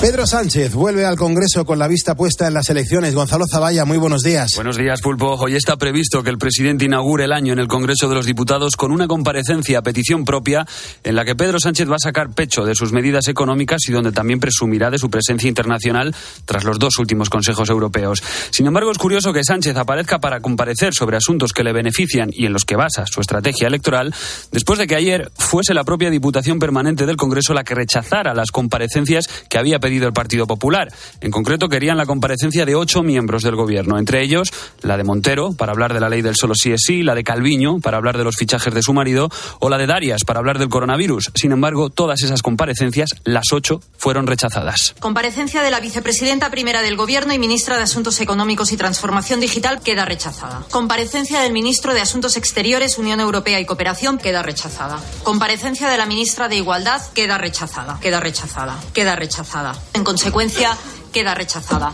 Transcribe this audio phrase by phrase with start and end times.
[0.00, 3.14] Pedro Sánchez vuelve al Congreso con la vista puesta en las elecciones.
[3.14, 4.52] Gonzalo Zavalla, muy buenos días.
[4.54, 5.36] Buenos días, Pulpo.
[5.36, 8.76] Hoy está previsto que el presidente inaugure el año en el Congreso de los Diputados
[8.76, 10.66] con una comparecencia a petición propia
[11.02, 14.12] en la que Pedro Sánchez va a sacar pecho de sus medidas económicas y donde
[14.12, 18.22] también presumirá de su presencia internacional tras los dos últimos consejos europeos.
[18.50, 22.44] Sin embargo, es curioso que Sánchez aparezca para comparecer sobre asuntos que le benefician y
[22.44, 24.14] en los que basa su estrategia electoral
[24.52, 28.50] después de que ayer fuese la propia Diputación Permanente del Congreso la que rechazara las
[28.50, 30.92] comparecencias que había el Partido Popular.
[31.20, 35.52] En concreto, querían la comparecencia de ocho miembros del Gobierno, entre ellos la de Montero,
[35.52, 38.18] para hablar de la ley del solo sí es sí, la de Calviño, para hablar
[38.18, 39.28] de los fichajes de su marido,
[39.60, 41.30] o la de Darias, para hablar del coronavirus.
[41.34, 44.94] Sin embargo, todas esas comparecencias, las ocho, fueron rechazadas.
[45.00, 49.80] Comparecencia de la vicepresidenta primera del Gobierno y ministra de Asuntos Económicos y Transformación Digital
[49.80, 50.64] queda rechazada.
[50.70, 54.98] Comparecencia del ministro de Asuntos Exteriores, Unión Europea y Cooperación queda rechazada.
[55.22, 57.98] Comparecencia de la ministra de Igualdad queda rechazada.
[58.00, 58.76] Queda rechazada.
[58.92, 59.75] Queda rechazada.
[59.92, 60.76] En consecuencia,
[61.12, 61.92] queda rechazada.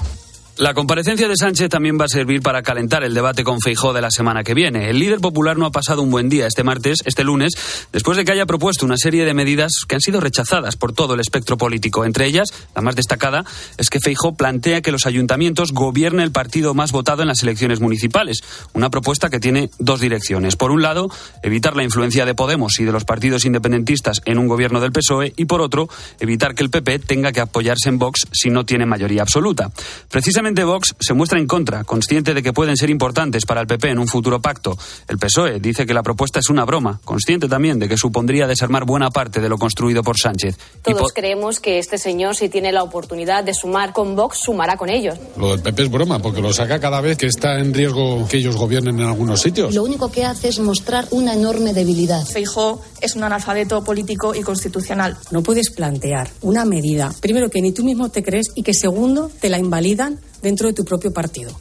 [0.58, 4.02] La comparecencia de Sánchez también va a servir para calentar el debate con Feijó de
[4.02, 4.90] la semana que viene.
[4.90, 7.54] El líder popular no ha pasado un buen día este martes, este lunes,
[7.90, 11.14] después de que haya propuesto una serie de medidas que han sido rechazadas por todo
[11.14, 12.04] el espectro político.
[12.04, 13.46] Entre ellas, la más destacada,
[13.78, 17.80] es que Feijó plantea que los ayuntamientos gobierne el partido más votado en las elecciones
[17.80, 18.40] municipales.
[18.74, 20.56] Una propuesta que tiene dos direcciones.
[20.56, 21.08] Por un lado,
[21.42, 25.32] evitar la influencia de Podemos y de los partidos independentistas en un gobierno del PSOE
[25.34, 25.88] y por otro,
[26.20, 29.70] evitar que el PP tenga que apoyarse en Vox si no tiene mayoría absoluta.
[30.10, 33.90] Precisamente Vox se muestra en contra, consciente de que pueden ser importantes para el PP
[33.90, 34.76] en un futuro pacto.
[35.08, 38.84] El PSOE dice que la propuesta es una broma, consciente también de que supondría desarmar
[38.84, 40.58] buena parte de lo construido por Sánchez.
[40.82, 44.90] Todos creemos que este señor, si tiene la oportunidad de sumar con Vox, sumará con
[44.90, 45.16] ellos.
[45.36, 48.38] Lo del PP es broma, porque lo saca cada vez que está en riesgo que
[48.38, 49.72] ellos gobiernen en algunos sitios.
[49.72, 52.24] Lo único que hace es mostrar una enorme debilidad.
[52.26, 55.16] Feijó es un analfabeto político y constitucional.
[55.30, 59.30] No puedes plantear una medida, primero que ni tú mismo te crees y que segundo
[59.40, 61.52] te la invalidan dentro de tu propio partido.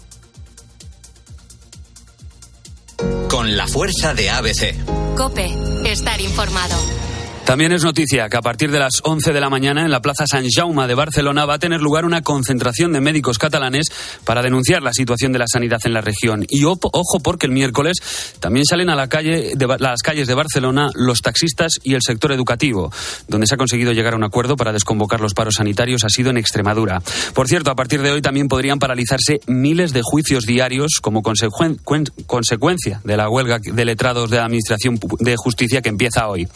[3.30, 4.76] Con la fuerza de ABC.
[5.16, 5.50] Cope,
[5.86, 7.01] estar informado.
[7.46, 10.26] También es noticia que a partir de las 11 de la mañana en la Plaza
[10.26, 13.88] San Jaume de Barcelona va a tener lugar una concentración de médicos catalanes
[14.24, 16.46] para denunciar la situación de la sanidad en la región.
[16.48, 17.98] Y ojo porque el miércoles
[18.40, 22.32] también salen a la calle de, las calles de Barcelona los taxistas y el sector
[22.32, 22.92] educativo.
[23.28, 26.30] Donde se ha conseguido llegar a un acuerdo para desconvocar los paros sanitarios ha sido
[26.30, 27.02] en Extremadura.
[27.34, 33.02] Por cierto, a partir de hoy también podrían paralizarse miles de juicios diarios como consecuencia
[33.04, 36.48] de la huelga de letrados de la Administración de Justicia que empieza hoy.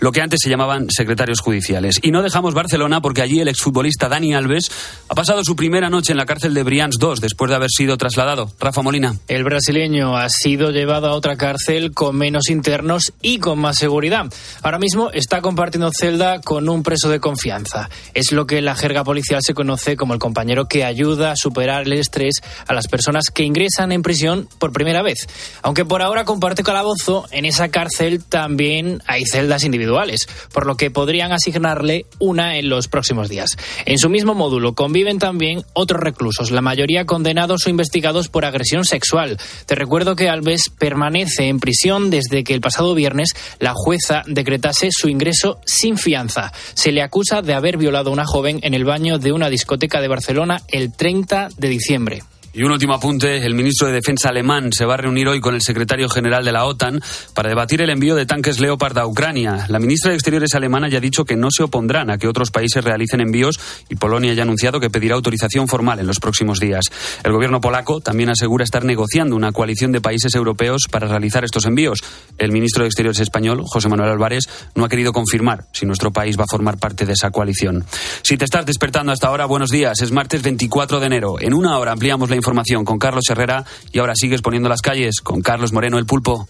[0.00, 1.98] Lo que antes se llamaban secretarios judiciales.
[2.02, 4.70] Y no dejamos Barcelona porque allí el exfutbolista Dani Alves
[5.08, 7.96] ha pasado su primera noche en la cárcel de Brians 2 después de haber sido
[7.96, 8.50] trasladado.
[8.60, 9.14] Rafa Molina.
[9.28, 14.26] El brasileño ha sido llevado a otra cárcel con menos internos y con más seguridad.
[14.62, 17.88] Ahora mismo está compartiendo celda con un preso de confianza.
[18.14, 21.36] Es lo que en la jerga policial se conoce como el compañero que ayuda a
[21.36, 25.26] superar el estrés a las personas que ingresan en prisión por primera vez.
[25.62, 30.21] Aunque por ahora comparte calabozo, en esa cárcel también hay celdas individuales
[30.52, 33.56] por lo que podrían asignarle una en los próximos días.
[33.86, 38.84] En su mismo módulo conviven también otros reclusos, la mayoría condenados o investigados por agresión
[38.84, 39.38] sexual.
[39.66, 44.88] Te recuerdo que Alves permanece en prisión desde que el pasado viernes la jueza decretase
[44.90, 46.52] su ingreso sin fianza.
[46.74, 50.00] Se le acusa de haber violado a una joven en el baño de una discoteca
[50.00, 52.22] de Barcelona el 30 de diciembre.
[52.54, 55.54] Y un último apunte, el ministro de Defensa alemán se va a reunir hoy con
[55.54, 57.00] el secretario general de la OTAN
[57.32, 59.64] para debatir el envío de tanques Leopard a Ucrania.
[59.68, 62.50] La ministra de Exteriores alemana ya ha dicho que no se opondrán a que otros
[62.50, 63.58] países realicen envíos
[63.88, 66.84] y Polonia ya ha anunciado que pedirá autorización formal en los próximos días.
[67.24, 71.64] El gobierno polaco también asegura estar negociando una coalición de países europeos para realizar estos
[71.64, 72.00] envíos.
[72.36, 76.38] El ministro de Exteriores español, José Manuel Álvarez, no ha querido confirmar si nuestro país
[76.38, 77.86] va a formar parte de esa coalición.
[78.22, 80.02] Si te estás despertando hasta ahora, buenos días.
[80.02, 81.40] Es martes 24 de enero.
[81.40, 85.20] En una hora ampliamos la información con Carlos Herrera y ahora sigues poniendo las calles
[85.22, 86.48] con Carlos Moreno el Pulpo.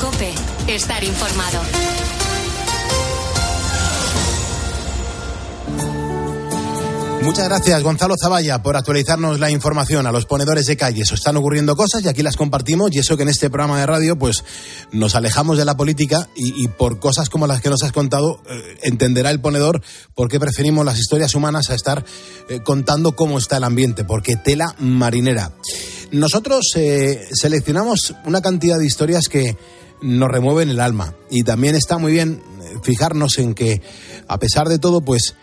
[0.00, 0.32] Cope,
[0.68, 1.95] estar informado.
[7.26, 11.10] Muchas gracias, Gonzalo Zavalla, por actualizarnos la información a los ponedores de calles.
[11.10, 14.16] Están ocurriendo cosas y aquí las compartimos y eso que en este programa de radio
[14.16, 14.44] pues
[14.92, 18.78] nos alejamos de la política y, por cosas como las que nos has contado eh,
[18.82, 19.82] entenderá el ponedor
[20.14, 22.04] por qué preferimos las historias humanas a estar
[22.48, 25.50] eh, contando cómo está el ambiente, porque tela marinera.
[26.12, 29.56] Nosotros eh, seleccionamos una cantidad de historias que
[30.00, 32.40] nos remueven el alma y también está muy bien
[32.84, 33.82] fijarnos en que
[34.28, 35.34] a pesar de todo pues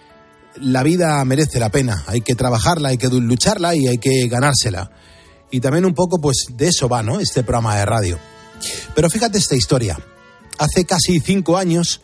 [0.57, 4.91] la vida merece la pena, hay que trabajarla, hay que lucharla y hay que ganársela.
[5.51, 7.19] Y también un poco, pues, de eso va, ¿no?
[7.19, 8.19] Este programa de radio.
[8.95, 9.97] Pero fíjate esta historia.
[10.57, 12.01] Hace casi cinco años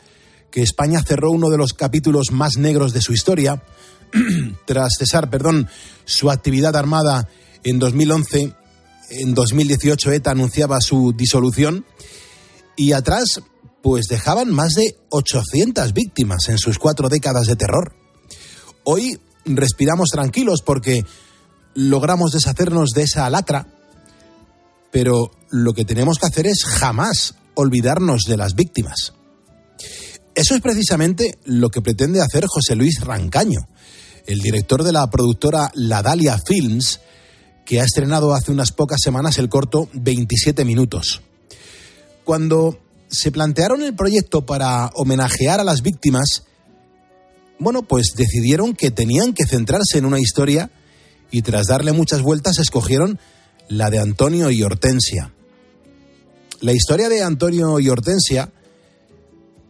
[0.51, 3.63] que España cerró uno de los capítulos más negros de su historia.
[4.65, 5.69] Tras cesar, perdón,
[6.05, 7.27] su actividad armada
[7.63, 8.53] en 2011,
[9.11, 11.85] en 2018 ETA anunciaba su disolución
[12.75, 13.41] y atrás
[13.81, 17.98] pues dejaban más de 800 víctimas en sus cuatro décadas de terror.
[18.83, 21.05] Hoy respiramos tranquilos porque
[21.73, 23.67] logramos deshacernos de esa lacra,
[24.91, 29.13] pero lo que tenemos que hacer es jamás olvidarnos de las víctimas.
[30.35, 33.67] Eso es precisamente lo que pretende hacer José Luis Rancaño,
[34.25, 37.01] el director de la productora La Dalia Films,
[37.65, 41.21] que ha estrenado hace unas pocas semanas el corto 27 minutos.
[42.23, 42.79] Cuando
[43.09, 46.43] se plantearon el proyecto para homenajear a las víctimas,
[47.59, 50.71] bueno, pues decidieron que tenían que centrarse en una historia
[51.29, 53.19] y tras darle muchas vueltas escogieron
[53.67, 55.33] la de Antonio y Hortensia.
[56.61, 58.51] La historia de Antonio y Hortensia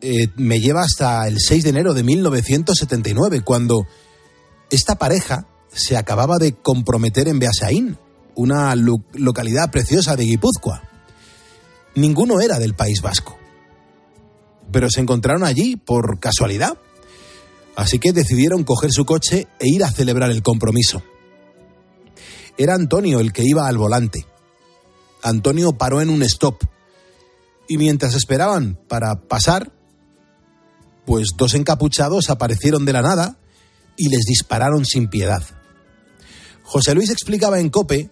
[0.01, 3.85] eh, me lleva hasta el 6 de enero de 1979, cuando
[4.69, 7.97] esta pareja se acababa de comprometer en Beasaín,
[8.35, 10.83] una localidad preciosa de Guipúzcoa.
[11.95, 13.37] Ninguno era del País Vasco,
[14.71, 16.77] pero se encontraron allí por casualidad.
[17.79, 21.01] Así que decidieron coger su coche e ir a celebrar el compromiso.
[22.57, 24.25] Era Antonio el que iba al volante.
[25.23, 26.61] Antonio paró en un stop
[27.69, 29.71] y mientras esperaban para pasar,
[31.05, 33.37] pues dos encapuchados aparecieron de la nada
[33.95, 35.43] y les dispararon sin piedad.
[36.63, 38.09] José Luis explicaba en Cope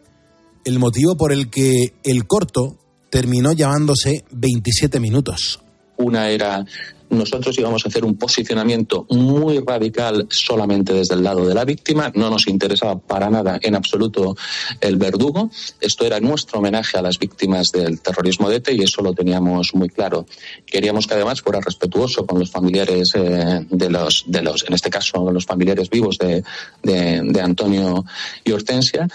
[0.64, 2.80] el motivo por el que el corto
[3.10, 5.60] terminó llamándose 27 minutos.
[5.98, 6.66] Una era
[7.09, 12.12] nosotros íbamos a hacer un posicionamiento muy radical solamente desde el lado de la víctima.
[12.15, 14.36] No nos interesaba para nada en absoluto
[14.81, 15.50] el verdugo.
[15.80, 19.74] Esto era nuestro homenaje a las víctimas del terrorismo de ETA y eso lo teníamos
[19.74, 20.25] muy claro.
[20.65, 24.89] Queríamos que además fuera respetuoso con los familiares eh, de los, de los, en este
[24.89, 26.44] caso, los familiares vivos de,
[26.83, 28.04] de Antonio
[28.44, 29.07] y Hortensia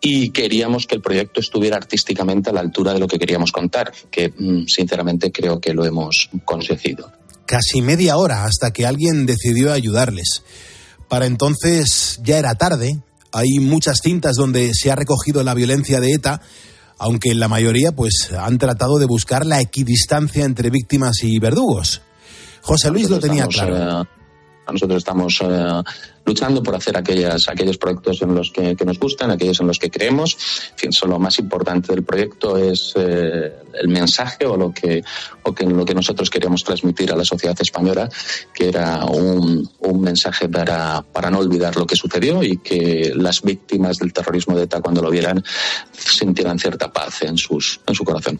[0.00, 3.92] y queríamos que el proyecto estuviera artísticamente a la altura de lo que queríamos contar,
[4.10, 7.17] que mm, sinceramente creo que lo hemos conseguido
[7.48, 10.42] casi media hora hasta que alguien decidió ayudarles.
[11.08, 13.00] Para entonces ya era tarde,
[13.32, 16.42] hay muchas cintas donde se ha recogido la violencia de ETA,
[16.98, 22.02] aunque la mayoría pues han tratado de buscar la equidistancia entre víctimas y verdugos.
[22.60, 24.06] José Luis lo tenía claro.
[24.72, 25.82] Nosotros estamos eh,
[26.24, 29.90] luchando por hacer aquellas, aquellos proyectos en los que, nos gustan, aquellos en los que
[29.90, 30.36] creemos.
[30.72, 35.02] En fin, lo más importante del proyecto es eh, el mensaje o lo que,
[35.42, 38.08] o que lo que nosotros queríamos transmitir a la sociedad española,
[38.54, 43.42] que era un, un mensaje para, para no olvidar lo que sucedió y que las
[43.42, 45.42] víctimas del terrorismo de ETA cuando lo vieran
[45.92, 48.38] sintieran cierta paz en, sus, en su corazón.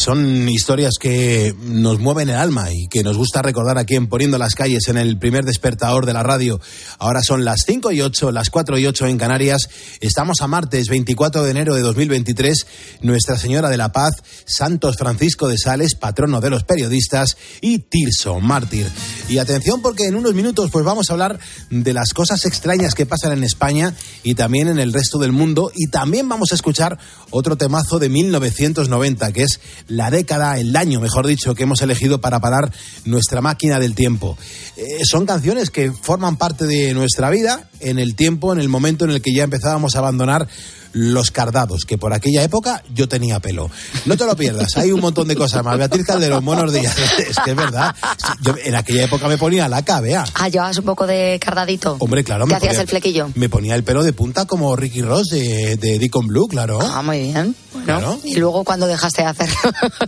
[0.00, 4.38] Son historias que nos mueven el alma y que nos gusta recordar aquí en Poniendo
[4.38, 6.58] las calles en el primer despertador de la radio.
[6.98, 9.68] Ahora son las 5 y 8, las 4 y 8 en Canarias.
[10.00, 12.66] Estamos a martes 24 de enero de 2023.
[13.02, 14.12] Nuestra Señora de la Paz,
[14.46, 18.90] Santos Francisco de Sales, patrono de los periodistas, y Tirso, mártir.
[19.28, 21.38] Y atención porque en unos minutos pues vamos a hablar
[21.68, 25.70] de las cosas extrañas que pasan en España y también en el resto del mundo.
[25.74, 26.98] Y también vamos a escuchar
[27.28, 29.60] otro temazo de 1990 que es
[29.90, 32.72] la década, el año, mejor dicho, que hemos elegido para parar
[33.04, 34.38] nuestra máquina del tiempo.
[34.76, 39.04] Eh, son canciones que forman parte de nuestra vida en el tiempo, en el momento
[39.04, 40.48] en el que ya empezábamos a abandonar
[40.92, 43.70] los cardados, que por aquella época yo tenía pelo.
[44.06, 45.78] No te lo pierdas, hay un montón de cosas más.
[45.78, 46.96] Beatriz Calderón, buenos días.
[47.30, 47.94] Es que es verdad.
[48.40, 50.24] Yo en aquella época me ponía la cabea.
[50.34, 51.96] Ah, llevabas un poco de cardadito.
[52.00, 52.46] Hombre, claro.
[52.46, 53.30] ¿Qué hacías el flequillo?
[53.34, 56.80] Me ponía el pelo de punta como Ricky Ross de, de Deacon Blue, claro.
[56.80, 57.54] Ah, muy bien.
[57.72, 59.56] Bueno, ¿y luego cuándo dejaste de hacerlo?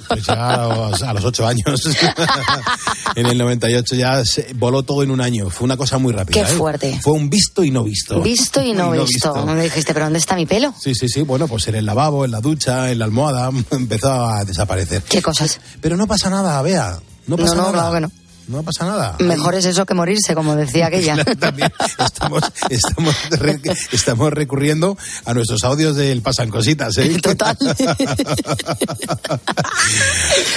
[0.08, 1.88] Pues ya a los, ocho años.
[3.14, 5.48] en el 98 ya se voló todo en un año.
[5.48, 6.44] Fue una cosa muy rápida.
[6.44, 6.56] Qué ¿eh?
[6.56, 6.98] fuerte.
[7.02, 8.20] Fue un visto y no visto.
[8.20, 9.34] Visto y no, visto.
[9.34, 10.71] no Me dijiste, ¿pero dónde está mi pelo?
[10.78, 11.22] Sí, sí, sí.
[11.22, 15.02] Bueno, pues en el lavabo, en la ducha, en la almohada, empezó a desaparecer.
[15.02, 15.60] ¿Qué cosas?
[15.80, 16.98] Pero no pasa nada, vea.
[17.26, 17.72] No pasa no, nada.
[17.72, 18.21] Claro que no.
[18.52, 19.16] No pasa nada.
[19.18, 21.24] Mejor es eso que morirse, como decía aquella.
[21.40, 23.16] También estamos, estamos,
[23.90, 27.18] estamos, recurriendo a nuestros audios del Pasan Cositas, ¿eh?
[27.22, 27.56] Total.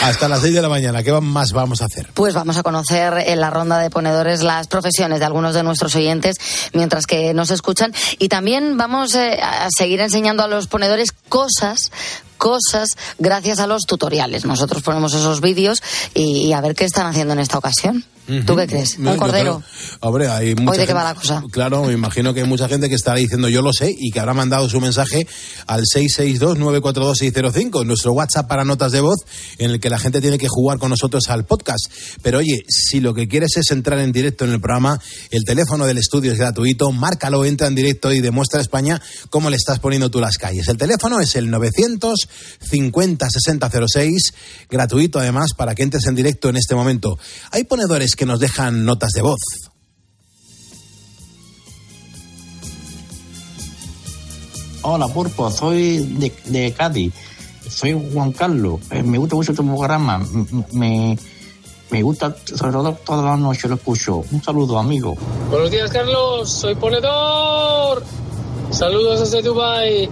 [0.03, 2.09] Hasta las 6 de la mañana, ¿qué más vamos a hacer?
[2.13, 5.95] Pues vamos a conocer en la ronda de ponedores las profesiones de algunos de nuestros
[5.95, 6.35] oyentes
[6.73, 11.91] mientras que nos escuchan y también vamos eh, a seguir enseñando a los ponedores cosas
[12.38, 14.46] cosas gracias a los tutoriales.
[14.46, 15.82] Nosotros ponemos esos vídeos
[16.13, 18.05] y, y a ver qué están haciendo en esta ocasión.
[18.46, 18.98] ¿Tú qué crees?
[18.98, 19.62] ¿Un cordero?
[19.62, 21.44] creo- hombre, hay mucha ¿Hoy de qué va la cosa?
[21.51, 24.20] Claro, me imagino que hay mucha gente que estará diciendo yo lo sé y que
[24.20, 25.27] habrá mandado su mensaje
[25.67, 29.20] al 662-942-605, nuestro WhatsApp para notas de voz,
[29.58, 31.86] en el que la gente tiene que jugar con nosotros al podcast.
[32.22, 35.00] Pero oye, si lo que quieres es entrar en directo en el programa,
[35.32, 39.50] el teléfono del estudio es gratuito, márcalo, entra en directo y demuestra a España cómo
[39.50, 40.67] le estás poniendo tú las calles.
[40.67, 44.34] El teléfono es el 950 6006,
[44.70, 47.17] gratuito además para que entres en directo en este momento.
[47.51, 49.39] Hay ponedores que nos dejan notas de voz.
[54.81, 57.13] Hola, Purpo, soy de, de Cádiz.
[57.67, 58.79] Soy Juan Carlos.
[58.91, 60.24] Eh, me gusta mucho tu programa.
[60.74, 61.17] Me,
[61.89, 64.24] me gusta, sobre todo toda la noche lo escucho.
[64.31, 65.15] Un saludo, amigo.
[65.50, 66.51] Buenos días, Carlos.
[66.51, 68.03] Soy ponedor.
[68.69, 70.10] Saludos desde Dubai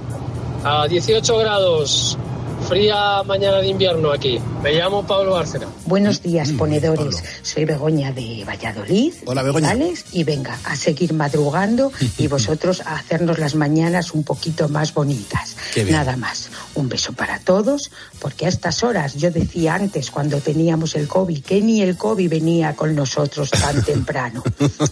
[0.64, 2.18] a 18 grados.
[2.68, 4.40] Fría mañana de invierno aquí.
[4.64, 5.68] Me llamo Pablo Bárcena.
[5.86, 7.24] Buenos días, ponedores.
[7.42, 9.14] Soy Begoña de Valladolid.
[9.26, 9.72] Hola, Begoña.
[9.72, 14.94] Alex, y venga, a seguir madrugando y vosotros a hacernos las mañanas un poquito más
[14.94, 15.56] bonitas.
[15.74, 15.98] Qué bien.
[15.98, 16.50] Nada más.
[16.76, 21.44] Un beso para todos, porque a estas horas, yo decía antes, cuando teníamos el COVID,
[21.44, 24.42] que ni el COVID venía con nosotros tan temprano.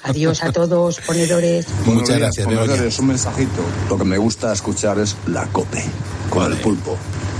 [0.03, 1.65] Adiós a todos, ponedores.
[1.85, 2.67] Buenos Muchas días, gracias, Begoña.
[2.67, 2.99] ponedores.
[2.99, 3.61] Un mensajito.
[3.89, 5.83] Lo que me gusta escuchar es la cope
[6.29, 6.97] con el pulpo.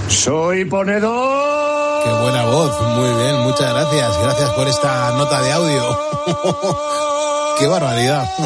[0.08, 2.04] Soy ponedor.
[2.04, 4.18] Qué buena voz, muy bien, muchas gracias.
[4.22, 5.98] Gracias por esta nota de audio.
[7.60, 8.30] Qué barbaridad.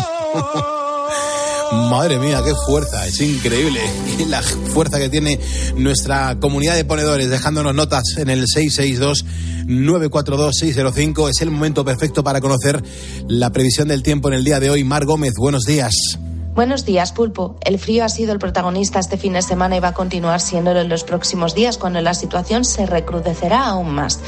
[1.90, 3.80] Madre mía, qué fuerza, es increíble
[4.28, 5.40] la fuerza que tiene
[5.76, 11.30] nuestra comunidad de ponedores dejándonos notas en el 662-942-605.
[11.30, 12.82] Es el momento perfecto para conocer
[13.28, 14.84] la previsión del tiempo en el día de hoy.
[14.84, 16.20] Mar Gómez, buenos días.
[16.56, 17.58] Buenos días, Pulpo.
[17.60, 20.80] El frío ha sido el protagonista este fin de semana y va a continuar siéndolo
[20.80, 24.22] en los próximos días cuando la situación se recrudecerá aún más.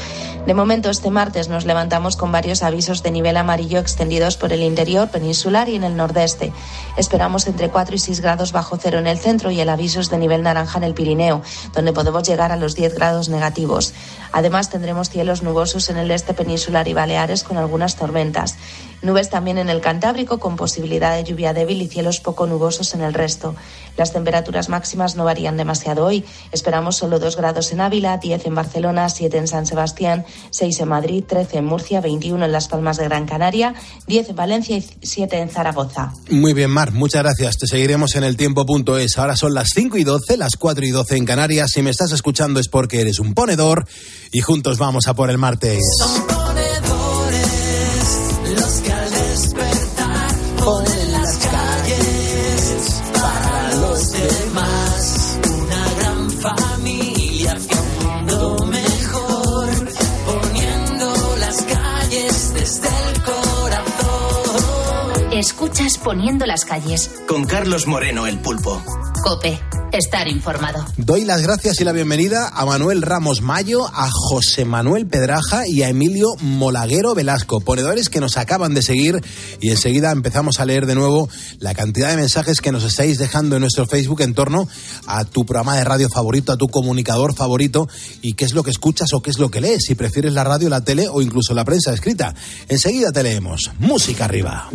[0.44, 4.62] De momento, este martes nos levantamos con varios avisos de nivel amarillo extendidos por el
[4.62, 6.52] interior peninsular y en el nordeste.
[6.98, 10.10] Esperamos entre 4 y 6 grados bajo cero en el centro y el aviso es
[10.10, 11.40] de nivel naranja en el Pirineo,
[11.72, 13.94] donde podemos llegar a los 10 grados negativos.
[14.32, 18.56] Además, tendremos cielos nubosos en el este peninsular y Baleares con algunas tormentas.
[19.02, 23.02] Nubes también en el Cantábrico con posibilidad de lluvia débil y cielos poco nubosos en
[23.02, 23.54] el resto.
[23.96, 26.24] Las temperaturas máximas no varían demasiado hoy.
[26.52, 30.88] Esperamos solo 2 grados en Ávila, 10 en Barcelona, 7 en San Sebastián, 6 en
[30.88, 33.74] Madrid, 13 en Murcia, 21 en Las Palmas de Gran Canaria,
[34.06, 36.12] 10 en Valencia y 7 en Zaragoza.
[36.30, 37.58] Muy bien, Mar, muchas gracias.
[37.58, 39.18] Te seguiremos en el tiempo.es.
[39.18, 41.70] Ahora son las 5 y 12, las 4 y 12 en Canarias.
[41.72, 43.86] Si me estás escuchando es porque eres un ponedor
[44.32, 45.82] y juntos vamos a por el martes.
[65.60, 67.10] Escuchas Poniendo las calles.
[67.26, 68.80] Con Carlos Moreno, el pulpo.
[69.24, 69.58] Cope.
[69.92, 70.84] Estar informado.
[70.98, 75.82] Doy las gracias y la bienvenida a Manuel Ramos Mayo, a José Manuel Pedraja y
[75.82, 79.20] a Emilio Molaguero Velasco, ponedores que nos acaban de seguir
[79.60, 83.56] y enseguida empezamos a leer de nuevo la cantidad de mensajes que nos estáis dejando
[83.56, 84.68] en nuestro Facebook en torno
[85.06, 87.88] a tu programa de radio favorito, a tu comunicador favorito
[88.20, 90.44] y qué es lo que escuchas o qué es lo que lees, si prefieres la
[90.44, 92.34] radio, la tele o incluso la prensa escrita.
[92.68, 93.70] Enseguida te leemos.
[93.78, 94.68] Música arriba.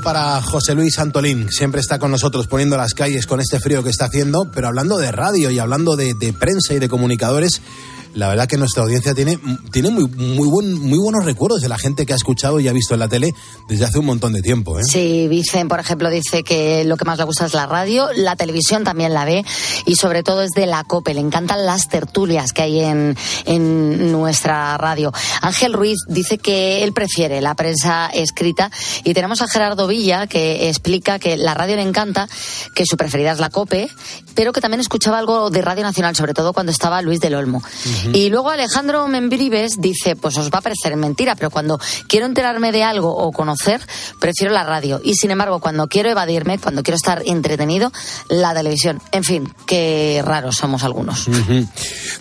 [0.00, 1.50] Para José Luis Antolín.
[1.50, 4.98] Siempre está con nosotros poniendo las calles con este frío que está haciendo, pero hablando
[4.98, 7.59] de radio y hablando de prensa y de comunicadores,
[8.20, 9.38] la verdad que nuestra audiencia tiene,
[9.72, 12.72] tiene muy, muy, buen, muy buenos recuerdos de la gente que ha escuchado y ha
[12.72, 13.34] visto en la tele
[13.66, 14.78] desde hace un montón de tiempo.
[14.78, 14.82] ¿eh?
[14.84, 18.36] Sí, Vicen, por ejemplo, dice que lo que más le gusta es la radio, la
[18.36, 19.42] televisión también la ve
[19.86, 21.14] y sobre todo es de la COPE.
[21.14, 25.12] Le encantan las tertulias que hay en, en nuestra radio.
[25.40, 28.70] Ángel Ruiz dice que él prefiere la prensa escrita
[29.02, 32.28] y tenemos a Gerardo Villa que explica que la radio le encanta,
[32.74, 33.88] que su preferida es la COPE,
[34.34, 37.62] pero que también escuchaba algo de Radio Nacional, sobre todo cuando estaba Luis del Olmo.
[38.12, 42.72] Y luego Alejandro Membrives dice, pues os va a parecer mentira, pero cuando quiero enterarme
[42.72, 43.80] de algo o conocer,
[44.18, 45.00] prefiero la radio.
[45.02, 47.92] Y sin embargo, cuando quiero evadirme, cuando quiero estar entretenido,
[48.28, 49.00] la televisión.
[49.12, 51.28] En fin, qué raros somos algunos.
[51.28, 51.66] Ujú.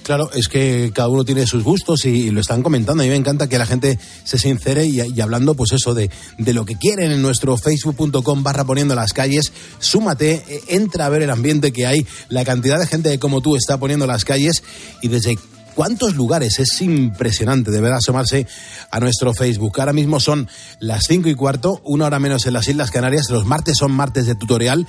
[0.04, 3.04] Claro, es que cada uno tiene sus gustos y, y lo están comentando.
[3.04, 6.10] A mí me encanta que la gente se sincere y, y hablando, pues eso, de,
[6.38, 9.52] de lo que quieren en nuestro facebook.com barra poniendo las calles.
[9.80, 13.42] Súmate, eh, entra a ver el ambiente que hay, la cantidad de gente que como
[13.42, 14.64] tú está poniendo las calles
[15.02, 15.38] y desde
[15.80, 16.60] cuántos lugares.
[16.60, 18.46] Es impresionante, de verdad, asomarse
[18.92, 19.80] a nuestro Facebook.
[19.80, 20.50] Ahora mismo son
[20.82, 23.30] las cinco y cuarto, una hora menos en las Islas Canarias.
[23.30, 24.86] Los martes son martes de tutorial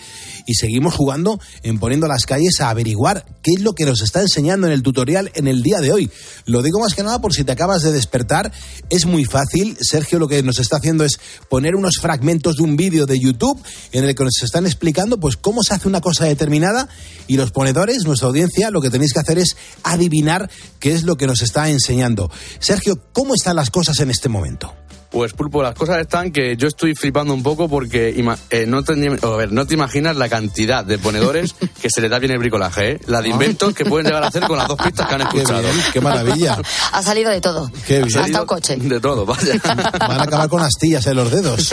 [0.46, 4.20] y seguimos jugando en poniendo las calles a averiguar qué es lo que nos está
[4.20, 6.10] enseñando en el tutorial en el día de hoy.
[6.44, 8.50] Lo digo más que nada por si te acabas de despertar.
[8.88, 9.76] Es muy fácil.
[9.80, 13.62] Sergio lo que nos está haciendo es poner unos fragmentos de un vídeo de YouTube
[13.92, 16.88] en el que nos están explicando pues cómo se hace una cosa determinada
[17.28, 20.50] y los ponedores, nuestra audiencia, lo que tenéis que hacer es adivinar
[20.80, 22.30] qué es lo que nos está enseñando.
[22.58, 24.74] Sergio, ¿cómo están las cosas en este momento?
[25.10, 28.14] Pues Pulpo, las cosas están que yo estoy flipando un poco porque
[28.50, 32.08] eh, no, te, a ver, no te imaginas la cantidad de ponedores que se le
[32.08, 33.00] da bien el bricolaje, ¿eh?
[33.06, 35.62] La de inventos que pueden llegar a hacer con las dos pistas que han escuchado.
[35.62, 36.58] bien, qué maravilla.
[36.92, 37.70] Ha salido de todo.
[37.86, 38.18] Qué bien.
[38.18, 38.76] Hasta un coche.
[38.76, 39.54] De todo, vaya.
[39.64, 41.72] Van a acabar con astillas en los dedos.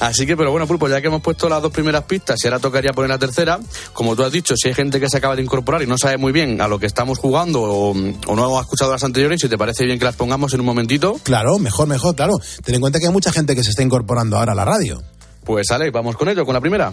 [0.00, 2.58] Así que, pero bueno, Pulpo, ya que hemos puesto las dos primeras pistas y ahora
[2.58, 3.58] tocaría poner la tercera,
[3.92, 6.16] como tú has dicho, si hay gente que se acaba de incorporar y no sabe
[6.18, 9.48] muy bien a lo que estamos jugando o, o no ha escuchado las anteriores, si
[9.48, 12.34] te parece bien que las pongamos en un momentito, Claro, mejor, mejor, claro.
[12.64, 15.02] Ten en cuenta que hay mucha gente que se está incorporando ahora a la radio.
[15.44, 16.92] pues sale, vamos con ello, con la primera.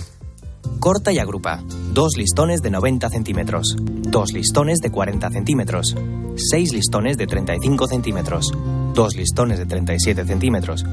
[0.80, 1.64] Corta y agrupa.
[1.94, 3.76] Dos listones de 90 centímetros.
[3.80, 5.96] Dos listones de 40 centímetros.
[6.38, 8.52] Seis listones de 35 centímetros.
[8.94, 10.84] Dos listones de 37 centímetros.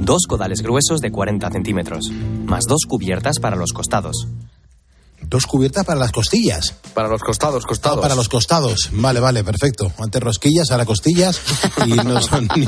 [0.00, 2.10] Dos codales gruesos de 40 centímetros.
[2.44, 4.26] Más dos cubiertas para los costados.
[5.30, 6.72] Dos cubiertas para las costillas.
[6.94, 7.98] Para los costados, costados.
[7.98, 8.88] Ah, para los costados.
[8.92, 9.92] Vale, vale, perfecto.
[9.98, 11.38] Antes rosquillas, ahora costillas.
[11.84, 12.64] Y no son ni-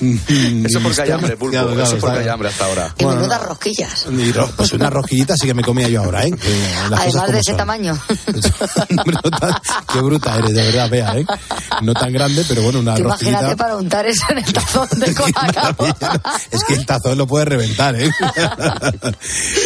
[0.00, 2.94] ni- ni- Eso porque hay hambre, Pulpo, Claro, claro, eso porque hay hambre hasta ahora.
[2.98, 4.06] Y Bueno, menudas rosquillas.
[4.10, 6.30] Y ro- pues una rosquillita sí que me comía yo ahora, ¿eh?
[6.30, 6.48] Que
[6.88, 7.56] las cosas Además de ese son.
[7.58, 7.98] tamaño.
[9.92, 11.26] Qué bruta eres, de verdad, vea, ¿eh?
[11.82, 13.28] No tan grande, pero bueno, una rosquillita.
[13.38, 15.76] Imagínate para untar eso en el tazón de Colacao.
[16.50, 18.10] Es que el tazón lo puede reventar, ¿eh?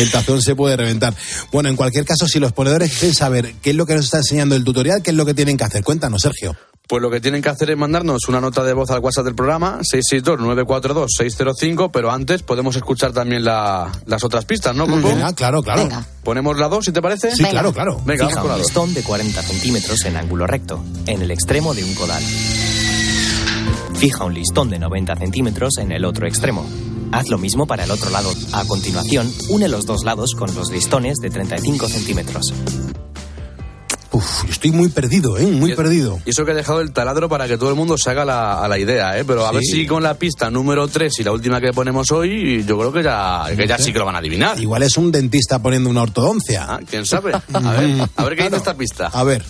[0.00, 1.14] El tazón se puede reventar.
[1.52, 4.18] Bueno, en cualquier caso, si los ponedores quieren saber qué es lo que nos está
[4.18, 6.54] enseñando el tutorial, qué es lo que tienen que hacer, cuéntanos, Sergio.
[6.88, 9.36] Pues lo que tienen que hacer es mandarnos una nota de voz al WhatsApp del
[9.36, 14.86] programa, 662-942-605, pero antes podemos escuchar también la- las otras pistas, ¿no?
[14.86, 15.88] Venga, claro, claro.
[16.24, 17.34] ¿Ponemos la dos, si te parece?
[17.36, 18.00] Sí, claro, claro.
[18.04, 21.84] Venga, Fija vamos un listón de 40 centímetros en ángulo recto, en el extremo de
[21.84, 22.22] un codal.
[23.94, 26.66] Fija un listón de 90 centímetros en el otro extremo.
[27.12, 28.32] Haz lo mismo para el otro lado.
[28.52, 32.52] A continuación, une los dos lados con los listones de 35 centímetros.
[34.12, 35.46] Uf, yo estoy muy perdido, ¿eh?
[35.46, 36.18] Muy perdido.
[36.26, 38.60] Y eso que he dejado el taladro para que todo el mundo se haga la,
[38.60, 39.24] a la idea, ¿eh?
[39.24, 39.54] Pero a Sí.
[39.54, 42.92] ver si con la pista número 3 y la última que ponemos hoy, yo creo
[42.92, 44.58] que ya, que ya sí que lo van a adivinar.
[44.60, 46.66] Igual es un dentista poniendo una ortodoncia.
[46.68, 47.32] Ah, ¿Quién sabe?
[47.34, 49.06] A ver, a ver qué dice esta pista.
[49.12, 49.44] A ver.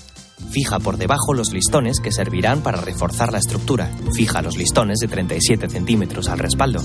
[0.50, 3.90] Fija por debajo los listones que servirán para reforzar la estructura.
[4.14, 6.82] Fija los listones de 37 centímetros al respaldo.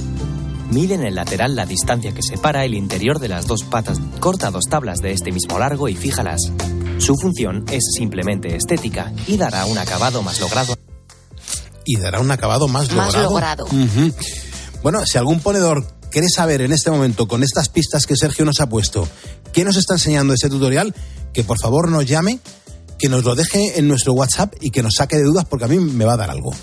[0.71, 3.99] Mide en el lateral la distancia que separa el interior de las dos patas.
[4.19, 6.41] Corta dos tablas de este mismo largo y fíjalas.
[6.97, 10.75] Su función es simplemente estética y dará un acabado más logrado.
[11.85, 13.67] Y dará un acabado más Más logrado.
[14.81, 18.59] Bueno, si algún ponedor quiere saber en este momento, con estas pistas que Sergio nos
[18.59, 19.07] ha puesto,
[19.53, 20.95] qué nos está enseñando ese tutorial,
[21.33, 22.39] que por favor nos llame,
[22.97, 25.67] que nos lo deje en nuestro WhatsApp y que nos saque de dudas porque a
[25.67, 26.53] mí me va a dar algo.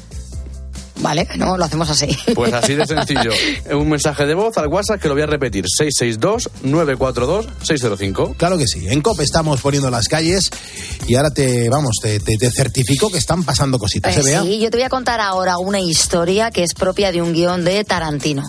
[1.02, 2.16] Vale, no, lo hacemos así.
[2.34, 3.32] Pues así de sencillo.
[3.72, 5.64] Un mensaje de voz al WhatsApp que lo voy a repetir.
[5.66, 8.36] 662-942-605.
[8.36, 8.86] Claro que sí.
[8.88, 10.50] En COPE estamos poniendo las calles
[11.08, 14.14] y ahora te, vamos, te, te, te certifico que están pasando cositas.
[14.14, 14.42] Pues ¿eh, Bea?
[14.42, 17.64] sí, yo te voy a contar ahora una historia que es propia de un guion
[17.64, 18.44] de Tarantino.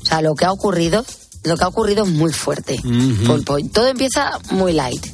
[0.00, 1.04] O sea, lo que ha ocurrido,
[1.42, 2.80] lo que ha ocurrido es muy fuerte.
[3.72, 5.04] Todo empieza muy light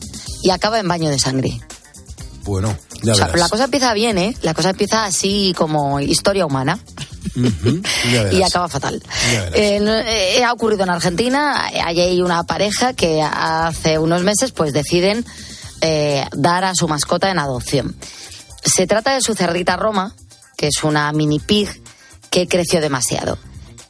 [0.42, 1.58] y acaba en baño de sangre.
[2.44, 2.76] Bueno,
[3.12, 3.40] O sea, verás.
[3.40, 4.36] la cosa empieza bien, ¿eh?
[4.42, 6.78] La cosa empieza así como historia humana.
[8.32, 9.02] Y acaba fatal.
[9.54, 9.80] Eh,
[10.36, 11.66] eh, ha ocurrido en Argentina.
[11.84, 15.24] Hay una pareja que hace unos meses pues deciden
[15.80, 17.96] eh, dar a su mascota en adopción.
[18.64, 20.14] Se trata de su cerdita Roma,
[20.56, 21.68] que es una mini pig
[22.30, 23.38] que creció demasiado.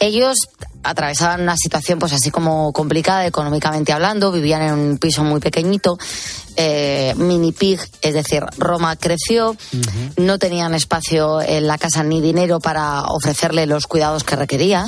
[0.04, 0.36] Ellos
[0.82, 5.96] atravesaban una situación pues así como complicada económicamente hablando, vivían en un piso muy pequeñito,
[6.56, 9.56] eh, mini pig, es decir, Roma creció,
[10.18, 14.84] no tenían espacio en la casa ni dinero para ofrecerle los cuidados que requería.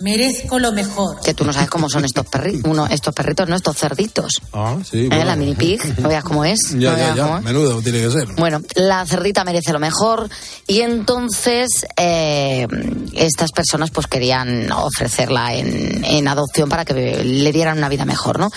[0.00, 1.20] Merezco lo mejor.
[1.20, 4.40] Que tú no sabes cómo son estos perritos, uno, estos perritos, no estos cerditos.
[4.52, 5.04] Ah, sí.
[5.04, 5.08] ¿Eh?
[5.08, 5.24] bueno.
[5.24, 6.58] La mini pig, no veas cómo es.
[6.72, 7.22] no Ya, ya, ya.
[7.22, 7.44] cómo es.
[7.44, 8.26] Menudo tiene que ser.
[8.36, 10.28] Bueno, la cerdita merece lo mejor
[10.66, 12.66] y entonces eh,
[13.14, 18.38] estas personas pues querían ofrecerla en, en adopción para que le dieran una vida mejor,
[18.38, 18.50] ¿no?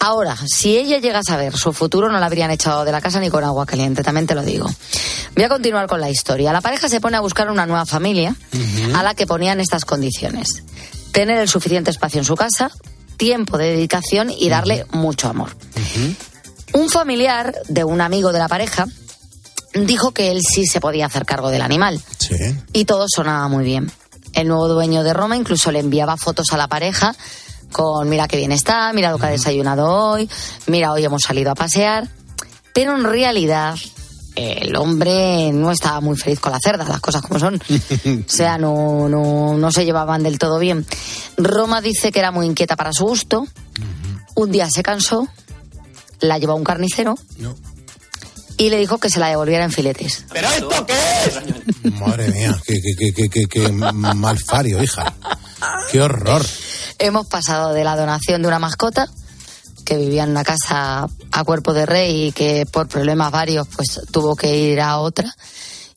[0.00, 3.18] Ahora, si ella llega a saber su futuro, no la habrían echado de la casa
[3.18, 4.66] ni con agua caliente, también te lo digo.
[5.34, 6.52] Voy a continuar con la historia.
[6.52, 8.34] La pareja se pone a buscar una nueva familia
[8.94, 10.62] a la que ponían estas condiciones.
[11.12, 12.70] Tener el suficiente espacio en su casa,
[13.16, 15.56] tiempo de dedicación y darle mucho amor.
[16.74, 18.86] Un familiar de un amigo de la pareja
[19.74, 22.00] dijo que él sí se podía hacer cargo del animal.
[22.18, 22.36] Sí.
[22.72, 23.90] Y todo sonaba muy bien.
[24.34, 27.14] El nuevo dueño de Roma incluso le enviaba fotos a la pareja
[27.72, 30.28] con mira qué bien está, mira lo que ha desayunado hoy,
[30.66, 32.08] mira hoy hemos salido a pasear.
[32.72, 33.74] Pero en realidad
[34.38, 37.56] el hombre no estaba muy feliz con la cerda, las cosas como son.
[37.56, 40.86] O sea, no, no, no se llevaban del todo bien.
[41.36, 43.46] Roma dice que era muy inquieta para su gusto.
[44.34, 45.28] Un día se cansó,
[46.20, 47.16] la llevó a un carnicero
[48.56, 50.24] y le dijo que se la devolviera en filetes.
[50.32, 50.94] ¿Pero esto qué
[51.26, 51.92] es?
[51.94, 55.12] Madre mía, qué, qué, qué, qué, qué, qué malfario, hija.
[55.90, 56.44] Qué horror.
[56.98, 59.08] Hemos pasado de la donación de una mascota
[59.88, 64.02] que vivía en una casa a cuerpo de rey y que por problemas varios pues
[64.12, 65.34] tuvo que ir a otra.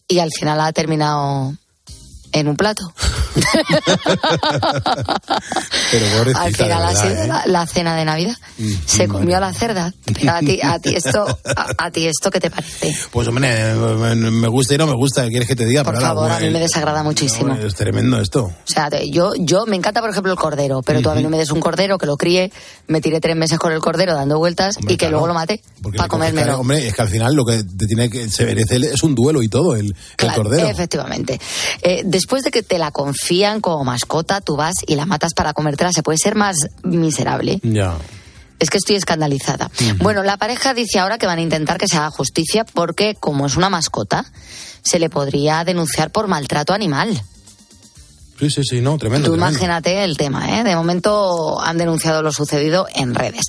[0.08, 1.54] Y al final ha terminado
[2.32, 2.94] en un plato.
[5.91, 6.06] Pero
[6.38, 7.28] al final ha verdad, sido ¿eh?
[7.28, 8.36] la, la cena de Navidad.
[8.58, 9.94] Mm, Se comió a la cerda.
[10.13, 12.96] Pero a ti, a ti esto, a, a ti esto, ¿qué te parece?
[13.12, 15.84] Pues hombre, me me gusta y no me gusta, ¿qué quieres que te diga?
[15.84, 17.54] Por Pero nada, favor, a mí me desagrada muchísimo.
[17.56, 18.44] Es tremendo esto.
[18.46, 21.24] O sea, te- yo, yo me encanta, por ejemplo, el cordero, pero tú a mí
[21.24, 22.52] no me des un cordero que lo críe,
[22.88, 25.12] me tiré tres meses con el cordero dando vueltas y que claro.
[25.12, 25.34] luego lo
[25.82, 26.60] Porque para comérmelo.
[26.60, 29.41] Hombre, es que al final lo que te tiene que se merece es un duelo
[29.44, 30.67] y todo, el, el Claro, cordero.
[30.67, 31.39] Efectivamente.
[31.82, 35.53] Eh, después de que te la confían como mascota, tú vas y la matas para
[35.53, 37.60] comértela, se puede ser más miserable.
[37.63, 37.97] Ya.
[38.60, 39.71] Es que estoy escandalizada.
[39.97, 43.47] Bueno, la pareja dice ahora que van a intentar que se haga justicia porque, como
[43.47, 44.23] es una mascota,
[44.84, 47.19] se le podría denunciar por maltrato animal.
[48.41, 49.27] Sí, sí, sí, no, tremendo.
[49.27, 49.51] Tú tremendo.
[49.51, 50.63] imagínate el tema, ¿eh?
[50.63, 53.45] De momento han denunciado lo sucedido en redes.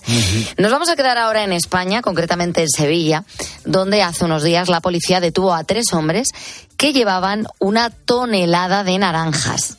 [0.59, 3.25] Nos vamos a quedar ahora en España, concretamente en Sevilla,
[3.65, 6.29] donde hace unos días la policía detuvo a tres hombres
[6.77, 9.79] que llevaban una tonelada de naranjas.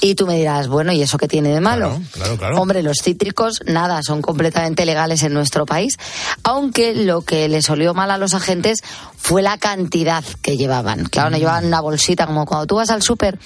[0.00, 2.00] Y tú me dirás, bueno, ¿y eso qué tiene de malo?
[2.12, 2.60] Claro, claro.
[2.60, 5.96] Hombre, los cítricos, nada, son completamente legales en nuestro país,
[6.44, 8.78] aunque lo que les olió mal a los agentes
[9.16, 11.06] fue la cantidad que llevaban.
[11.06, 13.40] Claro, no llevaban una bolsita, como cuando tú vas al súper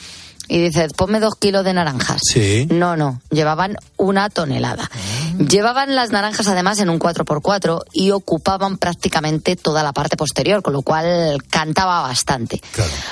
[0.48, 2.20] y dices, ponme dos kilos de naranjas.
[2.22, 2.66] Sí.
[2.70, 4.90] No, no, llevaban una tonelada.
[5.38, 10.72] Llevaban las naranjas además en un 4x4 y ocupaban prácticamente toda la parte posterior, con
[10.72, 12.60] lo cual cantaba bastante.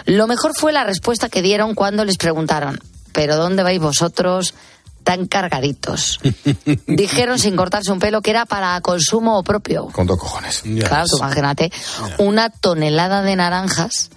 [0.06, 2.80] Lo mejor fue la respuesta que dieron cuando les preguntaron,
[3.12, 4.54] ¿pero dónde vais vosotros
[5.02, 6.20] tan cargaditos?
[6.86, 9.86] Dijeron sin cortarse un pelo que era para consumo propio.
[9.86, 10.62] Con dos cojones.
[10.62, 11.72] Claro, tú imagínate,
[12.18, 14.10] una tonelada de naranjas,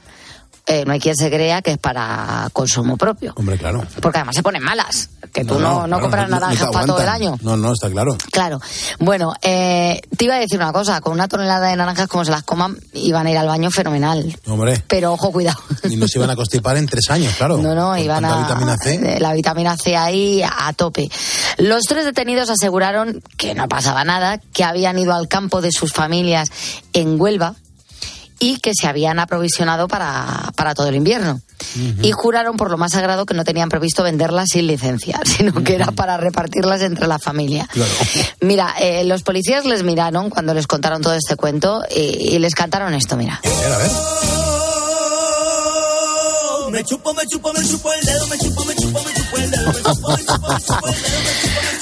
[0.67, 3.34] eh, no hay quien se crea que es para consumo propio.
[3.38, 3.84] Hombre, claro.
[4.01, 7.01] Porque además se ponen malas, que tú no, no, claro, compras no- naranjas para todo
[7.01, 7.38] el año.
[7.41, 8.17] No, no, está claro.
[8.32, 8.60] Claro.
[8.99, 12.32] Bueno, eh, te iba a decir una cosa, con una tonelada de naranjas como se
[12.32, 14.38] las coman, iban a ir al baño fenomenal.
[14.47, 14.84] Hombre.
[14.88, 15.60] Pero ojo, cuidado.
[15.89, 17.58] Y no se iban a constipar en tres años, claro.
[17.58, 18.95] No, no, iban a vitamina C.
[18.95, 21.10] eh, la vitamina C ahí a tope.
[21.58, 25.93] Los tres detenidos aseguraron que no pasaba nada, que habían ido al campo de sus
[25.93, 26.49] familias
[26.93, 27.56] en Huelva
[28.39, 31.41] y que se habían aprovisionado para, para todo el invierno.
[32.02, 35.76] Y juraron por lo más sagrado que no tenían previsto venderlas sin licencia, sino que
[35.76, 37.67] era para repartirlas entre la familia.
[38.41, 42.54] Mira, eh, los policías les miraron cuando les contaron todo este cuento y, y les
[42.56, 43.41] cantaron esto, mira.
[46.71, 49.52] Me chupo, me chupo, me chupo el dedo, me chupo, me chupo, me chupo el
[49.52, 51.77] dedo, me chupo, me chupo, me chupo el dedo, me chupo, me chupo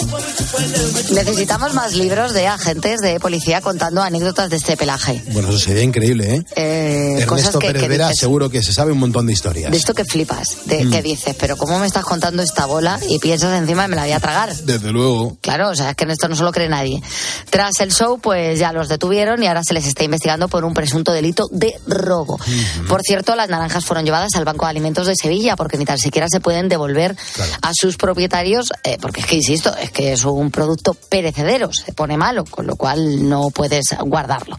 [1.11, 5.21] Necesitamos más libros de agentes de policía contando anécdotas de este pelaje.
[5.31, 6.45] Bueno, eso sería increíble, ¿eh?
[6.55, 9.25] Eh, eh, cosas Ernesto que, Pérez que Vera dices, seguro que se sabe un montón
[9.27, 9.71] de historias.
[9.71, 10.91] de esto que flipas, de Mm.
[10.91, 14.03] que dices, pero ¿cómo me estás contando esta bola y piensas encima que me la
[14.03, 14.55] voy a tragar?
[14.55, 15.37] Desde luego.
[15.41, 17.01] Claro, o sea, es que en esto no se lo cree nadie.
[17.49, 20.73] Tras el show, pues ya los detuvieron y ahora se les está investigando por un
[20.73, 22.39] presunto delito de robo.
[22.87, 25.97] Por cierto, las naranjas fueron llevadas al Banco de Alimentos de Sevilla porque ni tan
[25.97, 27.15] siquiera se pueden devolver
[27.61, 31.93] a sus propietarios, eh, porque es que, insisto, es que es un producto perecedero, se
[31.93, 34.57] pone malo, con lo cual no puedes guardarlo.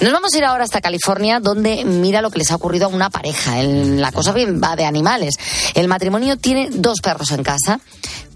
[0.00, 2.88] Nos vamos a ir ahora hasta California, donde mira lo que les ha ocurrido a
[2.88, 3.60] una pareja.
[3.60, 5.34] El- la cosa bien va de animales.
[5.74, 7.80] El matrimonio tiene dos perros en casa,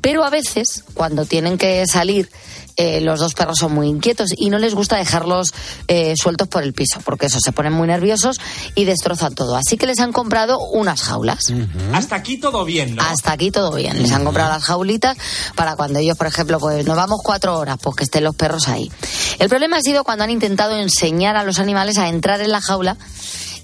[0.01, 2.29] pero a veces, cuando tienen que salir,
[2.77, 5.55] eh, los dos perros son muy inquietos y no les gusta dejarlos
[5.89, 8.41] eh, sueltos por el piso, porque eso se ponen muy nerviosos
[8.75, 9.57] y destrozan todo.
[9.57, 11.53] Así que les han comprado unas jaulas.
[11.93, 13.03] Hasta aquí todo bien, ¿no?
[13.03, 14.03] Hasta aquí todo bien.
[14.03, 15.17] Les han comprado las jaulitas
[15.55, 18.69] para cuando ellos, por ejemplo, pues nos vamos cuatro horas, pues que estén los perros
[18.69, 18.91] ahí.
[19.39, 22.61] El problema ha sido cuando han intentado enseñar a los animales a entrar en la
[22.61, 22.97] jaula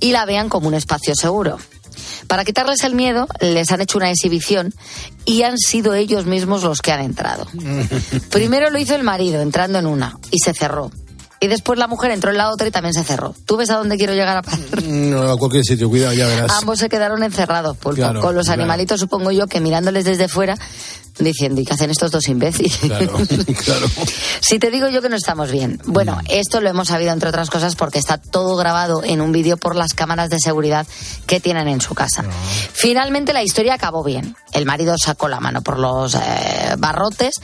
[0.00, 1.58] y la vean como un espacio seguro.
[2.30, 4.72] Para quitarles el miedo, les han hecho una exhibición
[5.24, 7.44] y han sido ellos mismos los que han entrado.
[8.30, 10.92] Primero lo hizo el marido, entrando en una, y se cerró.
[11.40, 13.34] Y después la mujer entró en la otra y también se cerró.
[13.46, 14.60] ¿Tú ves a dónde quiero llegar a parar?
[14.84, 16.52] No, a cualquier sitio, cuidado, ya verás.
[16.52, 18.62] Ambos se quedaron encerrados, Pulpo, Claro, con los claro.
[18.62, 20.56] animalitos, supongo yo, que mirándoles desde fuera,
[21.20, 22.76] diciendo, ¿y qué hacen estos dos imbéciles?
[22.78, 23.12] Claro,
[23.64, 23.86] claro.
[24.40, 25.80] Si te digo yo que no estamos bien.
[25.86, 29.56] Bueno, esto lo hemos sabido, entre otras cosas, porque está todo grabado en un vídeo
[29.56, 30.86] por las cámaras de seguridad
[31.26, 32.24] que tienen en su casa.
[32.72, 34.36] Finalmente la historia acabó bien.
[34.52, 37.34] El marido sacó la mano por los eh, barrotes,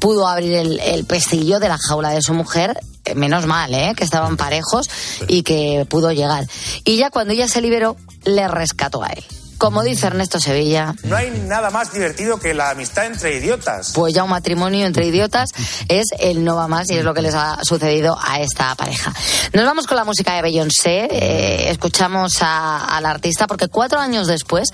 [0.00, 2.78] pudo abrir el, el pestillo de la jaula de su mujer.
[3.04, 3.94] eh, Menos mal, ¿eh?
[3.96, 4.88] que estaban parejos
[5.28, 6.46] y que pudo llegar.
[6.84, 9.24] Y ya cuando ella se liberó, le rescató a él.
[9.60, 13.92] Como dice Ernesto Sevilla, No hay nada más divertido que la amistad entre idiotas.
[13.94, 15.50] pues ya un matrimonio entre idiotas
[15.88, 19.12] es el no va más y es lo que les ha sucedido a esta pareja.
[19.52, 24.26] Nos vamos con la música de Beyoncé, eh, escuchamos a- al artista porque cuatro años
[24.26, 24.70] después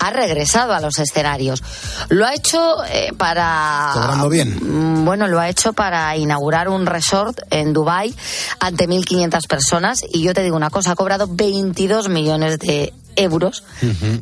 [0.00, 1.62] ha regresado a los escenarios.
[2.08, 3.90] Lo ha hecho eh, para...
[3.94, 4.58] Cobrando bien.
[4.60, 8.12] Mm, Bueno, lo ha hecho para inaugurar un resort en Dubai
[8.58, 13.64] ante 1.500 personas y yo te digo una cosa, ha cobrado 22 millones de euros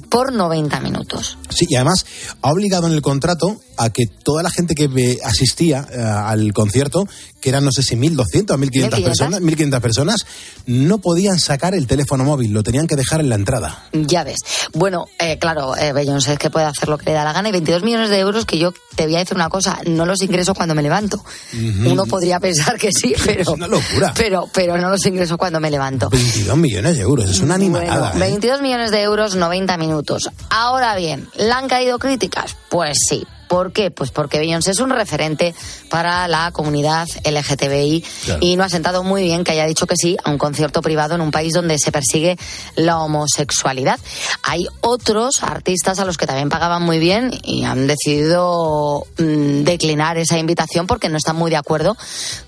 [0.08, 1.38] por 90 minutos.
[1.48, 2.06] Sí, y además
[2.42, 7.06] ha obligado en el contrato a que toda la gente que asistía eh, al concierto,
[7.40, 9.04] que eran no sé si 1.200 o 1.500 1.500.
[9.04, 10.26] personas, 1.500 personas,
[10.66, 13.84] no podían sacar el teléfono móvil, lo tenían que dejar en la entrada.
[13.92, 14.38] Ya ves.
[14.72, 17.48] Bueno, eh, claro, eh, Beyoncé es que puede hacer lo que le da la gana
[17.48, 20.22] y 22 millones de euros que yo te voy a decir una cosa, no los
[20.22, 21.22] ingreso cuando me levanto.
[21.54, 23.52] Uno podría pensar que sí, pero...
[23.52, 24.12] una locura.
[24.16, 26.10] Pero, pero no los ingreso cuando me levanto.
[26.10, 28.10] 22 millones de euros, es una animalada.
[28.10, 28.28] Bueno, ¿eh?
[28.30, 30.30] 22 millones de euros, 90 minutos.
[30.50, 32.56] Ahora bien, ¿le han caído críticas?
[32.68, 33.26] Pues sí.
[33.50, 33.90] ¿Por qué?
[33.90, 35.56] Pues porque Beyoncé es un referente
[35.88, 38.38] para la comunidad LGTBI Claro.
[38.40, 41.16] y no ha sentado muy bien que haya dicho que sí a un concierto privado
[41.16, 42.38] en un país donde se persigue
[42.76, 43.98] la homosexualidad.
[44.44, 50.16] Hay otros artistas a los que también pagaban muy bien y han decidido mm, declinar
[50.16, 51.96] esa invitación porque no están muy de acuerdo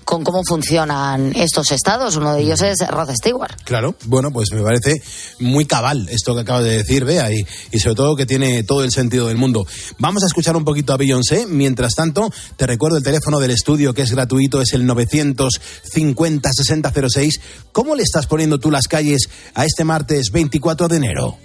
[0.05, 2.15] con cómo funcionan estos estados.
[2.15, 3.57] Uno de ellos es Rod Stewart.
[3.65, 5.01] Claro, bueno, pues me parece
[5.39, 8.85] muy cabal esto que acabas de decir, Bea, y, y sobre todo que tiene todo
[8.85, 9.65] el sentido del mundo.
[9.99, 11.47] Vamos a escuchar un poquito a Beyoncé.
[11.47, 17.41] Mientras tanto, te recuerdo el teléfono del estudio que es gratuito, es el 950-6006.
[17.71, 21.37] ¿Cómo le estás poniendo tú las calles a este martes 24 de enero?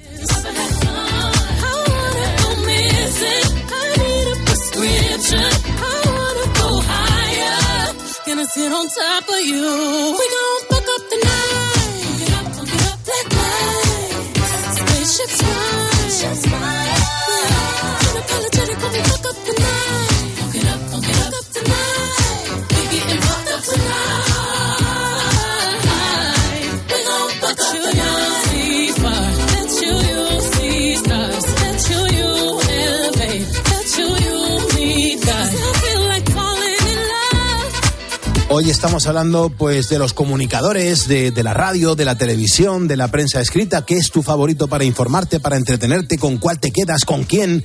[38.59, 42.97] Hoy estamos hablando pues de los comunicadores, de, de la radio, de la televisión, de
[42.97, 43.87] la prensa escrita.
[43.87, 46.19] ¿Qué es tu favorito para informarte, para entretenerte?
[46.19, 47.05] ¿Con cuál te quedas?
[47.05, 47.65] ¿Con quién?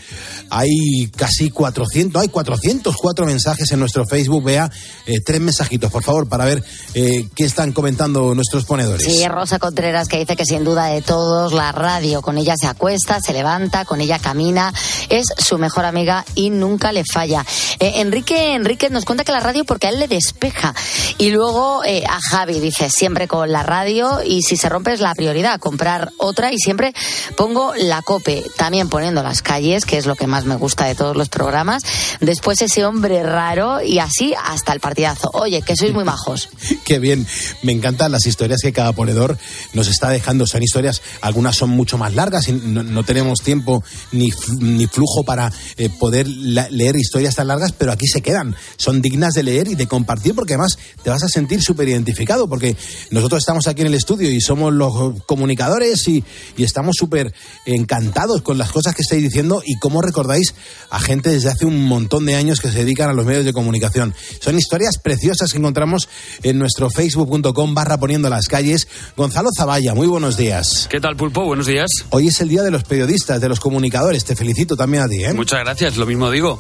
[0.51, 4.43] Hay casi 400, hay 404 mensajes en nuestro Facebook.
[4.43, 4.69] Vea,
[5.08, 9.12] eh, tres mensajitos, por favor, para ver eh, qué están comentando nuestros ponedores.
[9.12, 12.67] Sí, Rosa Contreras que dice que sin duda de todos la radio, con ella se
[12.67, 14.71] acuesta, se levanta, con ella camina,
[15.10, 17.43] es su mejor amiga y nunca le falla.
[17.79, 20.75] Eh, Enrique Enrique nos cuenta que la radio porque a él le despeja,
[21.17, 24.99] Y luego eh, a Javi dice, siempre con la radio y si se rompe es
[24.99, 26.93] la prioridad, comprar otra y siempre
[27.37, 30.95] pongo la cope, también poniendo las calles, que es lo que más me gusta de
[30.95, 31.83] todos los programas.
[32.19, 35.29] Después ese hombre raro y así hasta el partidazo.
[35.33, 36.49] Oye, que sois muy majos.
[36.85, 37.25] Qué bien,
[37.61, 39.37] me encantan las historias que cada ponedor
[39.73, 40.45] nos está dejando.
[40.47, 45.23] Son historias, algunas son mucho más largas y no, no tenemos tiempo ni, ni flujo
[45.23, 48.55] para eh, poder la- leer historias tan largas, pero aquí se quedan.
[48.77, 50.72] Son dignas de leer y de compartir porque además
[51.03, 52.75] te vas a sentir súper identificado porque
[53.12, 56.23] nosotros estamos aquí en el estudio y somos los comunicadores y,
[56.57, 57.33] y estamos súper
[57.65, 60.53] encantados con las cosas que estáis diciendo y cómo recordáis
[60.89, 63.53] a gente desde hace un montón de años que se dedican a los medios de
[63.53, 64.13] comunicación.
[64.39, 66.09] Son historias preciosas que encontramos
[66.43, 68.88] en nuestro facebook.com barra poniendo las calles.
[69.15, 70.88] Gonzalo Zavalla, muy buenos días.
[70.89, 71.45] ¿Qué tal, Pulpo?
[71.45, 71.89] Buenos días.
[72.09, 74.25] Hoy es el día de los periodistas, de los comunicadores.
[74.25, 75.23] Te felicito también a ti.
[75.23, 75.33] ¿eh?
[75.33, 76.59] Muchas gracias, lo mismo digo.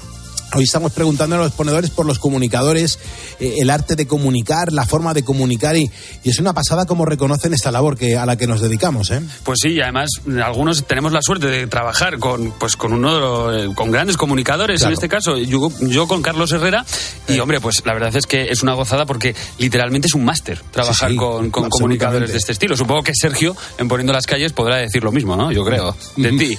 [0.55, 2.99] Hoy estamos preguntando a los ponedores por los comunicadores,
[3.39, 5.89] eh, el arte de comunicar, la forma de comunicar y,
[6.23, 9.09] y es una pasada cómo reconocen esta labor que, a la que nos dedicamos.
[9.09, 9.21] ¿eh?
[9.43, 10.11] Pues sí, y además
[10.45, 14.15] algunos tenemos la suerte de trabajar con pues con uno de los- eh, con grandes
[14.15, 14.91] comunicadores Claro.
[14.91, 16.85] en este caso, yo, yo con Carlos Herrera
[17.27, 20.61] y hombre, pues la verdad es que es una gozada porque literalmente es un máster
[20.71, 22.77] trabajar Sí, sí, con, comunicadores de este estilo.
[22.77, 25.51] Supongo que Sergio en poniendo las calles podrá decir lo mismo, ¿no?
[25.51, 26.57] Yo creo, de ti.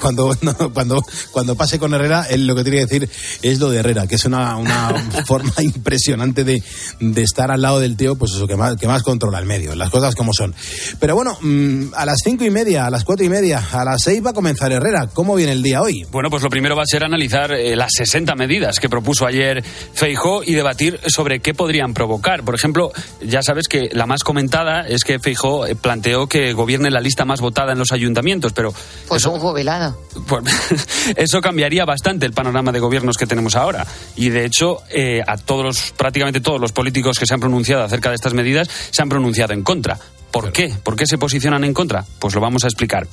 [0.00, 3.11] Cuando, no, cuando, cuando pase con Herrera, él lo que tiene que decir
[3.42, 4.92] es lo de Herrera, que es una, una
[5.26, 6.62] forma impresionante de,
[7.00, 9.74] de estar al lado del tío, pues eso, que más, que más controla el medio,
[9.74, 10.54] las cosas como son.
[10.98, 14.02] Pero bueno, mm, a las cinco y media, a las cuatro y media, a las
[14.02, 15.08] seis va a comenzar Herrera.
[15.12, 16.04] ¿Cómo viene el día hoy?
[16.10, 19.62] Bueno, pues lo primero va a ser analizar eh, las 60 medidas que propuso ayer
[19.94, 22.44] Feijó y debatir sobre qué podrían provocar.
[22.44, 26.90] Por ejemplo, ya sabes que la más comentada es que Feijó eh, planteó que gobierne
[26.90, 28.72] la lista más votada en los ayuntamientos, pero
[29.08, 29.98] Pues un jubilado.
[30.26, 30.44] pues,
[31.16, 32.80] eso cambiaría bastante el panorama de
[33.16, 33.86] que tenemos ahora.
[34.16, 37.84] Y de hecho, eh, a todos los, prácticamente todos los políticos que se han pronunciado
[37.84, 39.98] acerca de estas medidas se han pronunciado en contra.
[40.32, 40.74] ¿Por qué?
[40.82, 42.04] ¿Por qué se posicionan en contra?
[42.18, 43.06] Pues lo vamos a explicar.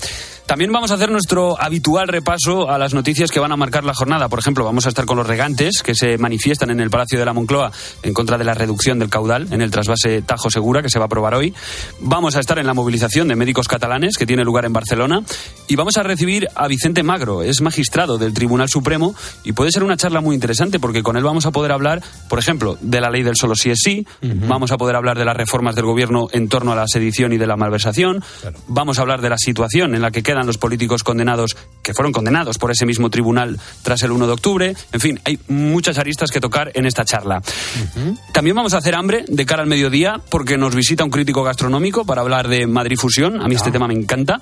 [0.46, 3.94] También vamos a hacer nuestro habitual repaso a las noticias que van a marcar la
[3.94, 4.30] jornada.
[4.30, 7.26] Por ejemplo, vamos a estar con los regantes que se manifiestan en el Palacio de
[7.26, 10.90] la Moncloa en contra de la reducción del caudal en el trasvase Tajo Segura que
[10.90, 11.54] se va a aprobar hoy.
[12.00, 15.22] Vamos a estar en la movilización de médicos catalanes que tiene lugar en Barcelona.
[15.68, 19.84] Y vamos a recibir a Vicente Magro, es magistrado del Tribunal Supremo y puede ser
[19.84, 23.12] una charla muy interesante porque con él vamos a poder hablar, por ejemplo, de la
[23.12, 26.28] ley del solo sí es sí, vamos a poder hablar de las reformas del gobierno
[26.32, 28.24] en torno a la sedición y de la malversación,
[28.68, 32.12] vamos a hablar de la situación en la que quedan los políticos condenados, que fueron
[32.14, 36.30] condenados por ese mismo tribunal tras el 1 de octubre, en fin, hay muchas aristas
[36.32, 37.42] que tocar en esta charla.
[38.34, 42.06] También vamos a hacer hambre de cara al mediodía porque nos visita un crítico gastronómico
[42.06, 44.40] para hablar de Madrid Fusión, a mí este tema me encanta,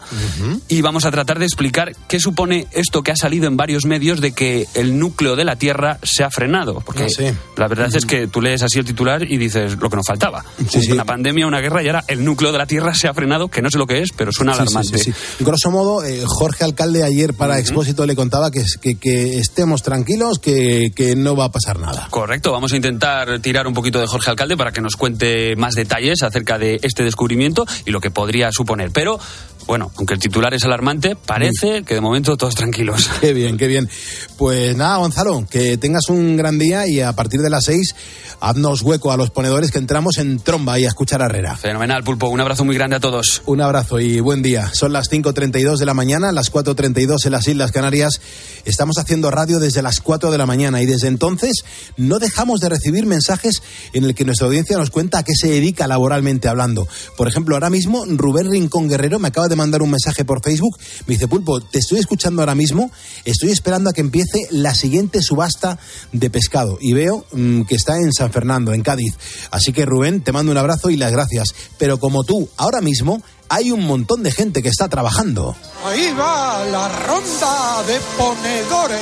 [0.68, 4.20] y vamos a tratar de explicar qué supone esto que ha salido en varios medios
[4.22, 6.82] de que el núcleo de la Tierra se ha frenado.
[6.82, 7.26] Porque Ah, sí.
[7.56, 10.44] la verdad es que tú lees así el titular y dices lo que nos faltaba.
[10.92, 13.62] Una pandemia, una guerra y ahora el núcleo de la Tierra se ha frenado, que
[13.62, 14.98] no sé lo que es, pero suena Sí, alarmante.
[14.98, 15.44] sí, sí.
[15.44, 20.40] Grosso modo, eh, Jorge Alcalde ayer para Expósito le contaba que, que, que estemos tranquilos,
[20.40, 22.08] que, que no va a pasar nada.
[22.10, 25.76] Correcto, vamos a intentar tirar un poquito de Jorge Alcalde para que nos cuente más
[25.76, 28.92] detalles acerca de este descubrimiento y lo que podría suponer.
[28.92, 29.20] Pero,
[29.68, 33.10] bueno, aunque el titular es alarmante, parece que de momento todos tranquilos.
[33.22, 33.90] Qué bien, qué bien.
[34.38, 37.94] Pues nada, Gonzalo, que tengas un gran día y a partir de las seis
[38.40, 41.58] haznos hueco a los ponedores que entramos en tromba y a escuchar a Herrera.
[41.58, 42.30] Fenomenal, Pulpo.
[42.30, 43.42] Un abrazo muy grande a todos.
[43.46, 44.70] Un abrazo y buen día.
[44.74, 48.22] Son las 5.32 de la mañana, las 4.32 en las Islas Canarias.
[48.64, 51.64] Estamos haciendo radio desde las 4 de la mañana y desde entonces
[51.98, 53.62] no dejamos de recibir mensajes
[53.94, 56.88] en el que nuestra audiencia nos cuenta a qué se dedica laboralmente hablando.
[57.18, 60.78] Por ejemplo, ahora mismo Rubén Rincón Guerrero me acaba de mandar un mensaje por Facebook.
[61.06, 62.92] Me dice, Pulpo, te estoy escuchando ahora mismo,
[63.26, 65.78] estoy esperando a que empiece la siguiente subasta
[66.12, 69.16] de pescado y veo mm, que está en San Fernando, en Cádiz.
[69.52, 71.54] Así que Rubén, te mando un abrazo y las gracias.
[71.78, 75.56] Pero como tú, ahora mismo hay un montón de gente que está trabajando.
[75.86, 79.02] Ahí va la ronda de ponedores.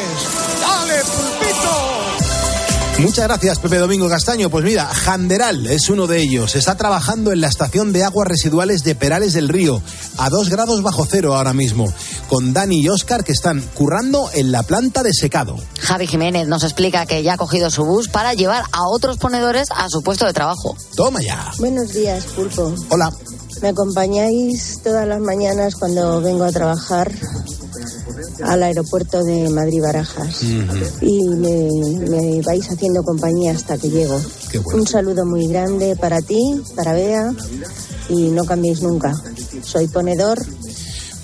[0.61, 2.24] ¡Dale, pulpito!
[2.99, 4.49] Muchas gracias, Pepe Domingo Castaño.
[4.49, 6.55] Pues mira, Janderal es uno de ellos.
[6.55, 9.81] Está trabajando en la estación de aguas residuales de Perales del Río,
[10.17, 11.93] a dos grados bajo cero ahora mismo,
[12.29, 15.57] con Dani y Oscar que están currando en la planta de secado.
[15.81, 19.67] Javi Jiménez nos explica que ya ha cogido su bus para llevar a otros ponedores
[19.75, 20.77] a su puesto de trabajo.
[20.95, 21.51] Toma ya.
[21.59, 22.73] Buenos días, Pulpo.
[22.89, 23.11] Hola.
[23.61, 27.11] Me acompañáis todas las mañanas cuando vengo a trabajar
[28.43, 30.43] al aeropuerto de Madrid-Barajas
[31.01, 31.69] y me,
[32.09, 34.21] me vais haciendo compañía hasta que llego.
[34.73, 37.33] Un saludo muy grande para ti, para Bea
[38.09, 39.13] y no cambiéis nunca.
[39.63, 40.45] Soy ponedor.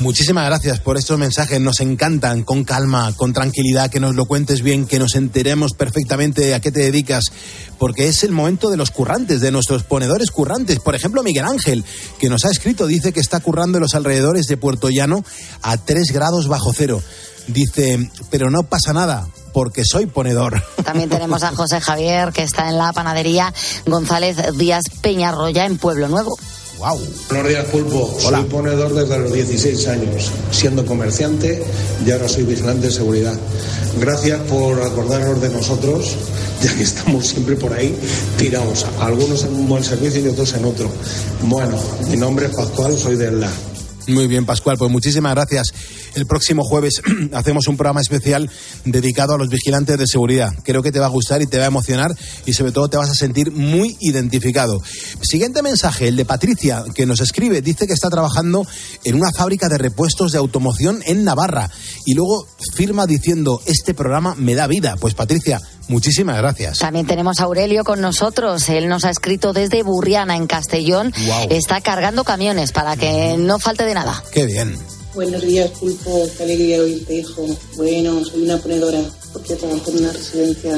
[0.02, 4.64] Muchísimas gracias por estos mensajes, nos encantan, con calma, con tranquilidad, que nos lo cuentes
[4.64, 7.26] bien, que nos enteremos perfectamente a qué te dedicas,
[7.82, 10.78] porque es el momento de los currantes, de nuestros ponedores currantes.
[10.78, 11.84] Por ejemplo, Miguel Ángel,
[12.20, 15.26] que nos ha escrito, dice que está currando en los alrededores de Puerto Llano
[15.64, 17.02] a 3 grados bajo cero.
[17.48, 20.64] Dice, pero no pasa nada, porque soy ponedor.
[20.84, 23.52] También tenemos a José Javier, que está en la panadería
[23.88, 26.38] González Díaz Peñarroya en Pueblo Nuevo.
[26.82, 27.00] Wow.
[27.30, 28.12] Buenos días, Pulpo.
[28.20, 31.64] Soy ponedor desde los 16 años, siendo comerciante
[32.04, 33.36] y ahora soy vigilante de seguridad.
[34.00, 36.16] Gracias por acordarnos de nosotros,
[36.64, 37.96] ya que estamos siempre por ahí
[38.36, 40.90] tirados, algunos en un buen servicio y otros en otro.
[41.44, 41.78] Bueno,
[42.10, 43.52] mi nombre es Pascual, soy de La.
[44.08, 45.68] Muy bien, Pascual, pues muchísimas gracias.
[46.16, 47.02] El próximo jueves
[47.34, 48.50] hacemos un programa especial
[48.84, 50.52] dedicado a los vigilantes de seguridad.
[50.64, 52.98] Creo que te va a gustar y te va a emocionar y sobre todo te
[52.98, 54.82] vas a sentir muy identificado.
[55.22, 58.66] Siguiente mensaje, el de Patricia, que nos escribe, dice que está trabajando
[59.04, 61.70] en una fábrica de repuestos de automoción en Navarra
[62.06, 64.96] y luego firma diciendo, este programa me da vida.
[65.00, 65.62] Pues Patricia,
[65.92, 66.80] muchísimas gracias.
[66.80, 68.68] También tenemos a Aurelio con nosotros.
[68.70, 71.14] Él nos ha escrito desde Burriana, en Castellón.
[71.26, 71.48] Guau.
[71.52, 74.24] Está cargando camiones para que no falte de nada.
[74.32, 74.76] Qué bien.
[75.14, 76.28] Buenos días, Pulpo.
[76.38, 77.46] Qué alegría oírte, hijo.
[77.76, 79.02] Bueno, soy una ponedora
[79.34, 80.76] porque trabajo en una residencia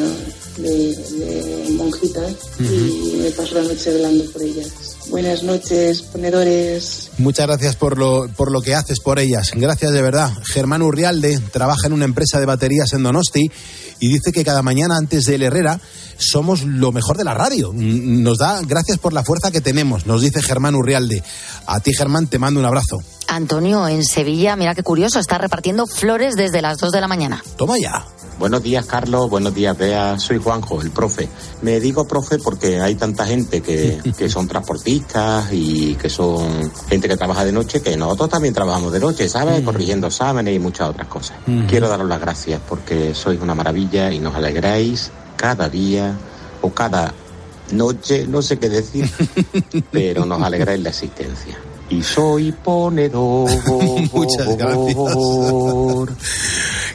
[0.58, 4.93] de, de monjitas y me paso la noche velando por ellas.
[5.10, 7.12] Buenas noches, ponedores.
[7.18, 9.52] Muchas gracias por lo, por lo que haces por ellas.
[9.54, 10.32] Gracias de verdad.
[10.46, 13.52] Germán Urrialde trabaja en una empresa de baterías en Donosti
[14.00, 15.80] y dice que cada mañana antes del Herrera
[16.18, 17.72] somos lo mejor de la radio.
[17.74, 21.24] Nos da gracias por la fuerza que tenemos, nos dice Germán Urrialde.
[21.66, 22.98] A ti, Germán, te mando un abrazo.
[23.28, 27.44] Antonio, en Sevilla, mira qué curioso, está repartiendo flores desde las 2 de la mañana.
[27.58, 28.06] Toma ya.
[28.40, 29.30] Buenos días, Carlos.
[29.30, 30.18] Buenos días, Bea.
[30.20, 31.30] Soy Juanjo, el profe.
[31.62, 37.08] Me digo profe porque hay tanta gente que, que son transportistas y que son gente
[37.08, 39.62] que trabaja de noche, que nosotros también trabajamos de noche, ¿sabes?
[39.62, 39.66] Mm.
[39.66, 41.38] Corrigiendo exámenes y muchas otras cosas.
[41.48, 41.68] Ujú.
[41.68, 46.18] Quiero daros las gracias porque sois una maravilla y nos alegráis cada día
[46.62, 47.14] o cada
[47.72, 49.10] noche, no sé qué decir,
[49.92, 51.58] pero nos alegráis la existencia.
[51.90, 53.50] Y soy ponedor.
[54.14, 54.98] Muchas gracias.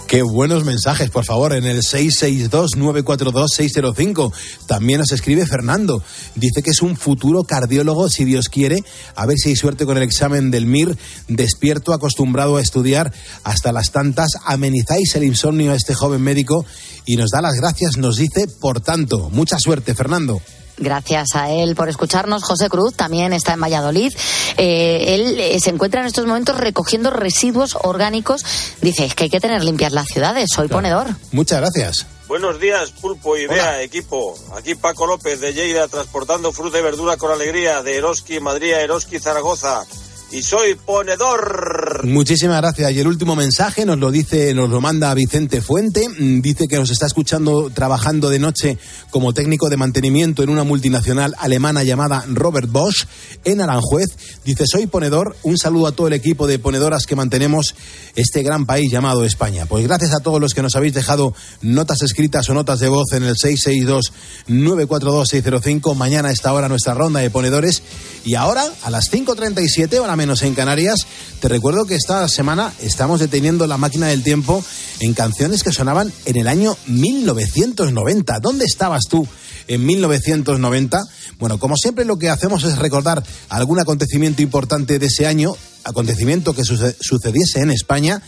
[0.09, 4.33] Qué buenos mensajes, por favor, en el 662-942-605.
[4.67, 6.03] También nos escribe Fernando.
[6.35, 8.83] Dice que es un futuro cardiólogo, si Dios quiere.
[9.15, 10.97] A ver si hay suerte con el examen del MIR.
[11.29, 13.13] Despierto, acostumbrado a estudiar
[13.45, 14.31] hasta las tantas.
[14.47, 16.65] Amenizáis el insomnio a este joven médico
[17.05, 19.29] y nos da las gracias, nos dice, por tanto.
[19.29, 20.41] Mucha suerte, Fernando.
[20.79, 22.45] Gracias a él por escucharnos.
[22.45, 24.13] José Cruz también está en Valladolid.
[24.57, 28.45] Eh, él eh, se encuentra en estos momentos recogiendo residuos orgánicos.
[28.81, 30.49] Dice, es que hay que tener limpias las ciudades.
[30.55, 31.09] Soy ponedor.
[31.33, 32.07] Muchas gracias.
[32.29, 34.39] Buenos días, Pulpo y Bea, equipo.
[34.55, 39.19] Aquí Paco López de Lleida, transportando fruta y verdura con alegría de Eroski, Madrid Eroski,
[39.19, 39.87] Zaragoza.
[40.31, 42.05] Y soy ponedor.
[42.05, 42.93] Muchísimas gracias.
[42.93, 46.07] Y el último mensaje nos lo dice, nos lo manda Vicente Fuente.
[46.07, 48.77] Mm, Dice que nos está escuchando trabajando de noche
[49.09, 53.07] como técnico de mantenimiento en una multinacional alemana llamada Robert Bosch
[53.45, 54.09] en Aranjuez.
[54.45, 55.35] Dice, soy ponedor.
[55.45, 57.75] Un saludo a todo el equipo de ponedoras que mantenemos
[58.15, 59.65] este gran país llamado España.
[59.65, 63.13] Pues gracias a todos los que nos habéis dejado notas escritas o notas de voz
[63.13, 65.95] en el 662-942-605.
[65.95, 67.83] Mañana a esta hora nuestra ronda de ponedores.
[68.27, 71.07] Y ahora, a las 5.37, hora menos en Canarias,
[71.41, 74.63] te recuerdo que esta semana estamos deteniendo la máquina del tiempo
[75.01, 78.41] en canciones que sonaban en el año 1990.
[78.41, 79.27] ¿Dónde estabas tú
[79.69, 81.01] en 1990?
[81.39, 85.55] Bueno, como siempre lo que hacemos es recordar algún acontecimiento importante de ese año,
[85.85, 88.21] acontecimiento que suce- sucediese en España.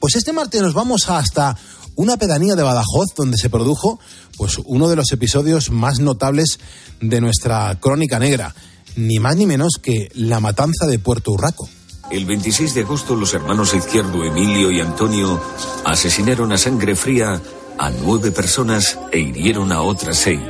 [0.00, 1.56] Pues este martes nos vamos hasta
[1.96, 4.00] una pedanía de Badajoz donde se produjo
[4.36, 6.58] pues uno de los episodios más notables
[7.00, 8.52] de nuestra crónica negra,
[8.96, 11.68] ni más ni menos que la matanza de Puerto Urraco.
[12.10, 15.40] El 26 de agosto los hermanos Izquierdo, Emilio y Antonio
[15.84, 17.40] asesinaron a sangre fría
[17.78, 20.40] a nueve personas e hirieron a otras seis.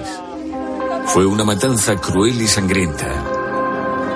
[1.06, 3.24] Fue una matanza cruel y sangrienta.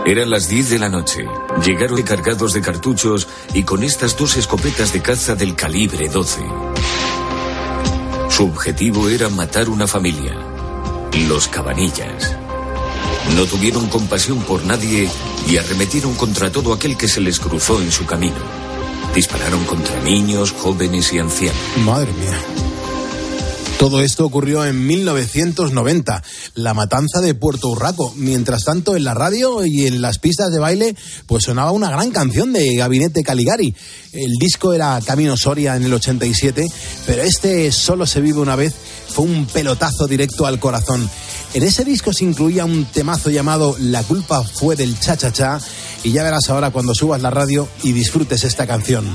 [0.05, 1.27] Eran las 10 de la noche.
[1.65, 6.41] Llegaron cargados de cartuchos y con estas dos escopetas de caza del calibre 12.
[8.31, 10.35] Su objetivo era matar una familia,
[11.29, 12.48] los Cabanillas.
[13.35, 15.09] No tuvieron compasión por nadie
[15.49, 18.37] y arremetieron contra todo aquel que se les cruzó en su camino.
[19.15, 21.57] Dispararon contra niños, jóvenes y ancianos.
[21.85, 22.39] Madre mía.
[23.79, 26.25] Todo esto ocurrió en 1990,
[26.55, 28.13] la matanza de Puerto Urraco.
[28.17, 32.11] Mientras tanto, en la radio y en las pistas de baile, pues sonaba una gran
[32.11, 33.73] canción de Gabinete Caligari.
[34.13, 36.67] El disco era Camino Soria en el 87,
[37.07, 38.75] pero este Solo se vive una vez
[39.09, 41.09] fue un pelotazo directo al corazón.
[41.55, 45.59] En ese disco se incluía un temazo llamado La culpa fue del cha-cha-cha
[46.05, 49.07] y ya verás ahora cuando subas la radio y disfrutes esta canción.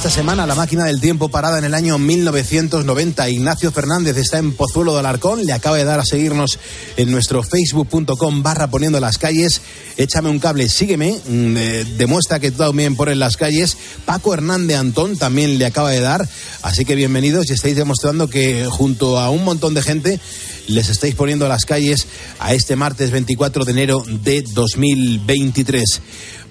[0.00, 3.28] Esta semana la máquina del tiempo parada en el año 1990.
[3.28, 5.44] Ignacio Fernández está en Pozuelo de Alarcón.
[5.44, 6.58] Le acaba de dar a seguirnos
[6.96, 9.60] en nuestro facebook.com barra poniendo las calles.
[9.98, 11.20] Échame un cable, sígueme.
[11.28, 13.76] mm, eh, demuestra que tú también pones las calles.
[14.06, 16.26] Paco Hernández Antón también le acaba de dar.
[16.62, 20.18] Así que bienvenidos y estáis demostrando que junto a un montón de gente
[20.66, 22.06] les estáis poniendo las calles
[22.38, 26.00] a este martes 24 de enero de 2023.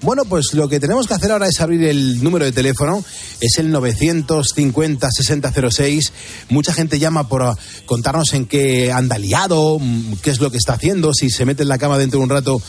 [0.01, 3.03] Bueno, pues lo que tenemos que hacer ahora es abrir el número de teléfono,
[3.41, 6.11] es el 950-6006.
[6.49, 7.43] Mucha gente llama por
[7.85, 11.63] contarnos en qué anda liado, mm, qué es lo que está haciendo, si se mete
[11.63, 12.61] en la cama dentro de un rato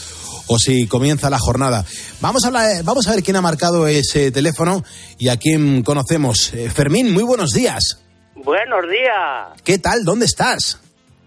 [0.49, 1.85] o si comienza la jornada.
[2.21, 4.83] Vamos a, hablar- vamos a ver quién ha marcado ese teléfono
[5.19, 6.53] y a quién conocemos.
[6.53, 8.01] Eh, Fermín, muy buenos días.
[8.35, 9.61] Buenos días.
[9.65, 10.05] ¿Qué tal?
[10.05, 10.81] ¿Dónde estás?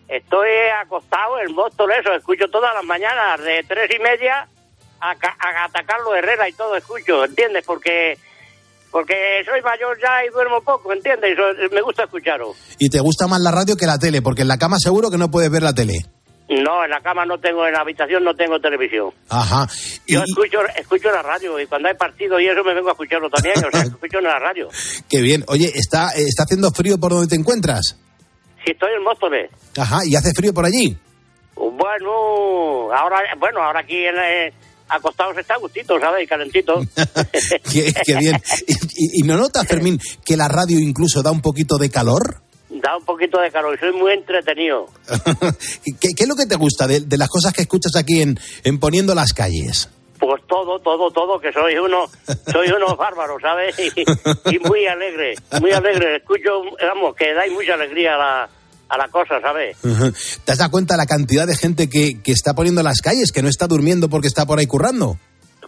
[0.10, 0.50] Estoy
[0.84, 2.14] acostado en Boston, eso.
[2.14, 4.48] Escucho todas las mañanas de tres y media
[5.04, 7.64] a, a atacarlo Herrera y todo escucho, ¿entiendes?
[7.66, 8.18] Porque
[8.94, 11.32] porque soy mayor ya y duermo poco, ¿entiendes?
[11.36, 12.56] Y me gusta escucharos.
[12.78, 14.22] ¿Y te gusta más la radio que la tele?
[14.22, 16.06] Porque en la cama seguro que no puedes ver la tele.
[16.48, 19.10] No, en la cama no tengo, en la habitación no tengo televisión.
[19.30, 19.68] Ajá.
[20.06, 23.30] Yo escucho, escucho la radio y cuando hay partido y eso me vengo a escucharlo
[23.32, 24.68] también, o sea, escucho en la radio.
[25.10, 25.44] Qué bien.
[25.48, 27.98] Oye, ¿está, eh, ¿está haciendo frío por donde te encuentras?
[28.64, 29.50] Si estoy en Móstoles.
[29.76, 30.02] Ajá.
[30.06, 30.96] ¿Y hace frío por allí?
[31.56, 34.54] Bueno, ahora, bueno, ahora aquí en, eh,
[34.96, 36.24] acostados está a gustito, ¿sabes?
[36.24, 36.82] Y calentito.
[37.72, 38.36] qué, qué bien.
[38.96, 42.42] ¿Y, y- no notas, Fermín, que la radio incluso da un poquito de calor?
[42.70, 44.88] Da un poquito de calor y soy muy entretenido.
[46.00, 48.38] ¿Qué, qué es lo que te gusta de, de las cosas que escuchas aquí en,
[48.64, 49.90] en Poniendo las Calles?
[50.20, 52.06] Pues todo, todo, todo, que soy uno,
[52.50, 53.76] soy uno bárbaro, ¿sabes?
[53.78, 56.18] Y, y muy alegre, muy alegre.
[56.18, 58.50] Escucho, vamos, que dais mucha alegría a la,
[58.94, 59.78] a la cosa, ¿sabes?
[60.46, 63.42] ¿Te has dado cuenta la cantidad de gente que, que está poniendo las calles, que
[63.42, 65.18] no está durmiendo porque está por ahí currando?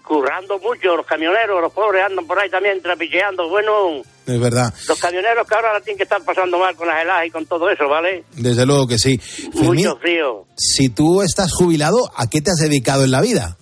[0.08, 3.50] Currando mucho, los camioneros, los pobres andan por ahí también trapicheando.
[3.50, 4.72] Bueno, Es verdad.
[4.88, 7.46] los camioneros que ahora la tienen que estar pasando mal con las heladas y con
[7.48, 8.24] todo eso, ¿vale?
[8.34, 9.18] Desde luego que sí.
[9.18, 10.46] Fermín, Mucho frío.
[10.56, 13.58] si tú estás jubilado, ¿a qué te has dedicado en la vida?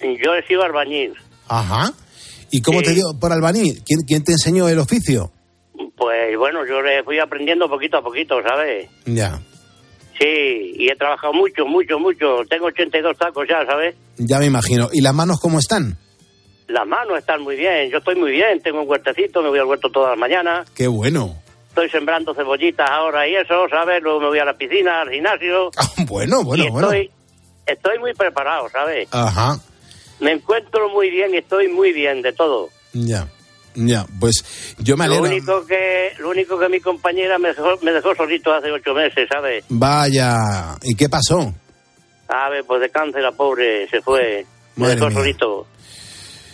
[0.00, 1.14] Yo he sido albañil.
[1.48, 1.92] Ajá.
[2.52, 2.84] ¿Y cómo Sí.
[2.86, 3.82] te dio por albañil?
[3.84, 5.32] ¿Quién, quién te enseñó el oficio?
[5.98, 8.88] Pues bueno, yo le fui aprendiendo poquito a poquito, ¿sabes?
[9.04, 9.40] Ya,
[10.20, 12.40] Sí, y he trabajado mucho, mucho, mucho.
[12.50, 13.94] Tengo 82 tacos ya, ¿sabes?
[14.16, 14.88] ya me imagino.
[14.92, 15.96] ¿Y las manos cómo están?
[16.66, 19.66] Las manos están muy bien, yo estoy muy bien, tengo un huertecito, me voy al
[19.66, 21.34] huerto todas las mañanas, Qué bueno.
[21.68, 24.02] estoy sembrando cebollitas ahora y eso, ¿sabes?
[24.02, 25.70] Luego me voy a la piscina, al gimnasio.
[26.08, 26.88] Bueno, bueno, y bueno.
[26.92, 27.10] estoy,
[27.66, 29.08] estoy muy preparado, ¿sabes?
[29.12, 29.56] Ajá.
[30.20, 32.68] Me encuentro muy bien, estoy muy bien de todo.
[32.92, 33.28] Ya,
[33.86, 34.06] ya.
[34.20, 35.30] Pues yo me Lo alegro.
[35.30, 39.28] único que lo único que mi compañera me dejó, me dejó solito hace ocho meses,
[39.30, 39.64] ¿sabes?
[39.68, 40.76] Vaya.
[40.82, 41.54] ¿Y qué pasó?
[42.28, 44.44] A ver, pues de cáncer la pobre se fue,
[44.76, 45.66] me dejó solito.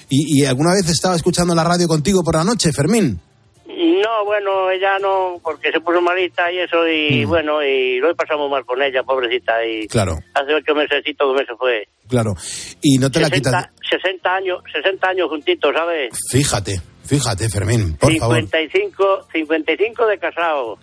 [0.09, 3.19] ¿Y, y alguna vez estaba escuchando la radio contigo por la noche, Fermín?
[3.67, 8.15] No, bueno, ella no, porque se puso malita y eso, y bueno, y lo he
[8.15, 9.89] pasado muy mal con ella, pobrecita, y Mm.
[9.89, 11.89] Claro, hace ocho meses que me se fue.
[12.09, 12.35] claro.
[12.83, 13.71] Y no te la 60, quitas.
[13.91, 16.11] 60 años, 60 años juntitos, ¿sabes?
[16.31, 18.37] Fíjate, fíjate, Fermín, por favor.
[18.37, 20.79] 55, 55 de casado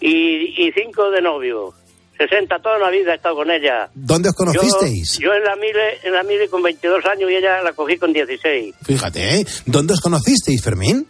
[0.00, 1.74] y, y 5 de novio.
[2.18, 3.90] 60 toda la vida he estado con ella.
[3.94, 5.18] ¿Dónde os conocisteis?
[5.18, 7.98] Yo, yo en la Mile, en la Mile con 22 años y ella la cogí
[7.98, 8.74] con 16.
[8.82, 9.46] Fíjate, ¿eh?
[9.66, 11.06] ¿Dónde os conocisteis, Fermín?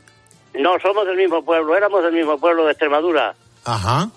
[0.59, 3.35] No, somos del mismo pueblo, éramos del mismo pueblo de Extremadura.
[3.65, 4.11] Ajá.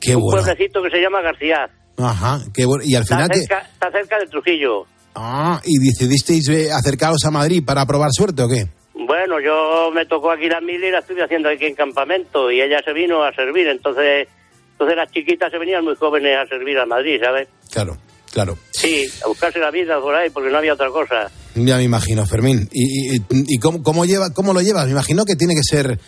[0.00, 0.42] Qué un bueno.
[0.42, 1.68] pueblecito que se llama García.
[1.98, 2.84] Ajá, qué bueno.
[2.84, 3.38] Y al Está final, que...
[3.40, 4.86] cerca, está cerca de Trujillo.
[5.14, 8.68] Ah, ¿y decidisteis eh, acercaros a Madrid para probar suerte o qué?
[8.98, 12.60] Bueno, yo me tocó aquí la mili y la estuve haciendo aquí en campamento y
[12.62, 14.26] ella se vino a servir, entonces
[14.72, 17.48] entonces las chiquitas se venían muy jóvenes a servir a Madrid, ¿sabes?
[17.72, 17.96] Claro,
[18.32, 18.56] claro.
[18.70, 21.30] Sí, a buscarse la vida por ahí porque no había otra cosa.
[21.54, 22.68] Ya me imagino, Fermín.
[22.72, 24.84] ¿Y, y, y cómo, cómo, lleva, cómo lo llevas?
[24.86, 25.98] Me imagino que tiene que ser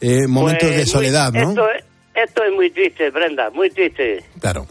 [0.00, 1.50] eh, momentos Pues, de soledad, muy- ¿no?
[1.50, 1.84] Esto es,
[2.28, 4.24] esto es muy triste, Brenda, muy triste.
[4.40, 4.66] Claro.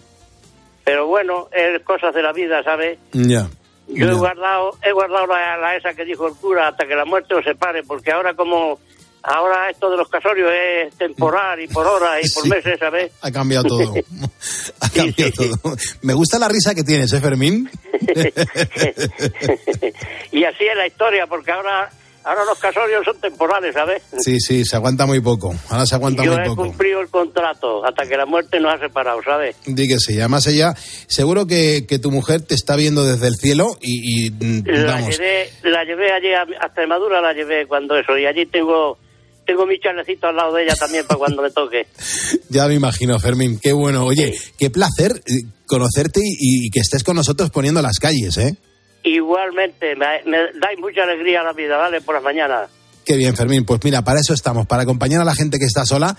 [0.84, 2.98] Pero bueno, es cosas de la vida, ¿sabes?
[3.14, 3.48] Ya.
[3.90, 7.06] Yo he guardado, he guardado la, la esa que dijo el cura hasta que la
[7.06, 8.80] muerte os separe, porque ahora como
[9.24, 13.12] ahora esto de los casorios es temporal y por horas y por meses, ¿sabes?
[13.22, 13.94] Ha cambiado todo.
[14.80, 15.76] ha cambiado todo.
[16.02, 17.70] Me gusta la risa que tienes, ¿eh, Fermín?
[20.32, 21.90] y así es la historia, porque ahora
[22.30, 24.04] ahora los casorios son temporales, ¿sabes?
[24.20, 25.54] Sí, sí, se aguanta muy poco.
[25.70, 26.64] Ahora se aguanta Yo muy he poco.
[26.68, 29.56] cumplido el contrato hasta que la muerte nos ha separado, ¿sabes?
[29.66, 30.20] Que sí.
[30.20, 30.74] Además, ella,
[31.08, 35.02] seguro que, que tu mujer te está viendo desde el cielo y, y, mm, La
[35.02, 38.98] llevé, la llevé allí a, a Extremadura, la llevé cuando eso, y allí tengo
[39.46, 41.88] tengo mi chalecito al lado de ella también para cuando me toque.
[42.50, 43.60] Ya me imagino, Fermín.
[43.62, 44.06] Qué bueno.
[44.06, 48.56] Oye, qué placer eh, conocerte y, y que estés con nosotros poniendo las calles, ¿eh?
[49.04, 52.02] Igualmente, me, me dais mucha alegría a la vida, ¿vale?
[52.02, 52.70] Por las mañanas.
[53.06, 53.66] Qué bien, Fermín.
[53.66, 56.16] Pues mira, para eso estamos, para acompañar a la gente que está sola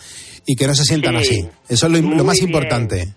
[0.46, 1.40] y que no se sientan Sí.
[1.40, 1.48] así.
[1.68, 2.48] Eso es lo, lo más bien.
[2.48, 3.08] importante.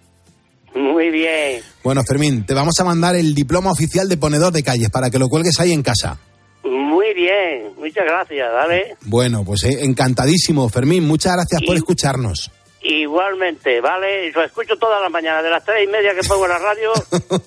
[0.76, 1.62] Muy bien.
[1.84, 5.20] Bueno, Fermín, te vamos a mandar el diploma oficial de ponedor de calles para que
[5.20, 6.20] lo cuelgues ahí en casa.
[6.64, 7.74] Muy bien.
[7.78, 8.96] Muchas gracias, ¿vale?
[9.02, 11.06] Bueno, pues eh, encantadísimo, Fermín.
[11.06, 12.52] Muchas gracias por escucharnos.
[12.84, 14.30] Igualmente, ¿vale?
[14.32, 16.92] Lo escucho todas las mañanas, de las tres y media que pongo en la radio,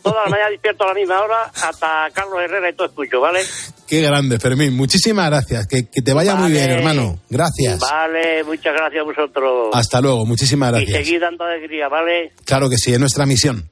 [0.03, 3.41] todas las mañanas despierto a la misma hora, hasta Carlos Herrera y todo escucho, ¿vale?
[3.87, 4.75] Qué grande, Fermín.
[4.77, 5.67] Muchísimas gracias.
[5.69, 7.21] Que, que te vaya muy bien, hermano.
[7.31, 7.79] Gracias.
[7.79, 9.69] Vale, muchas gracias a vosotros.
[9.75, 10.25] Hasta luego.
[10.27, 11.05] Muchísimas Y gracias.
[11.07, 12.33] seguid dando alegría, ¿vale?
[12.45, 13.71] Claro que sí, es nuestra misión.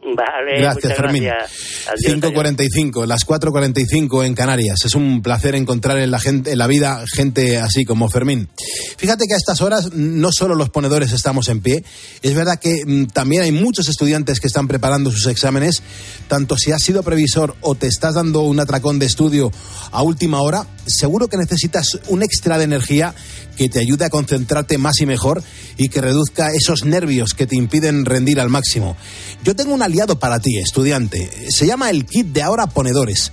[0.00, 1.24] Vale, Gracias, Fermín.
[1.24, 1.88] gracias.
[1.88, 4.84] Adiós, 5.45, las 4.45 en Canarias.
[4.84, 8.48] Es un placer encontrar en la, gente, en la vida gente así como Fermín.
[8.96, 11.84] Fíjate que a estas horas no solo los ponedores estamos en pie,
[12.22, 15.82] es verdad que mm, también hay muchos estudiantes que están preparando sus exámenes,
[16.28, 19.50] tanto si has sido previsor o te estás dando un atracón de estudio
[19.90, 23.14] a última hora, seguro que necesitas un extra de energía
[23.56, 25.42] que te ayude a concentrarte más y mejor
[25.76, 28.96] y que reduzca esos nervios que te impiden rendir al máximo.
[29.42, 31.30] Yo tengo un aliado para ti, estudiante.
[31.50, 33.30] Se llama el kit de ahora ponedores.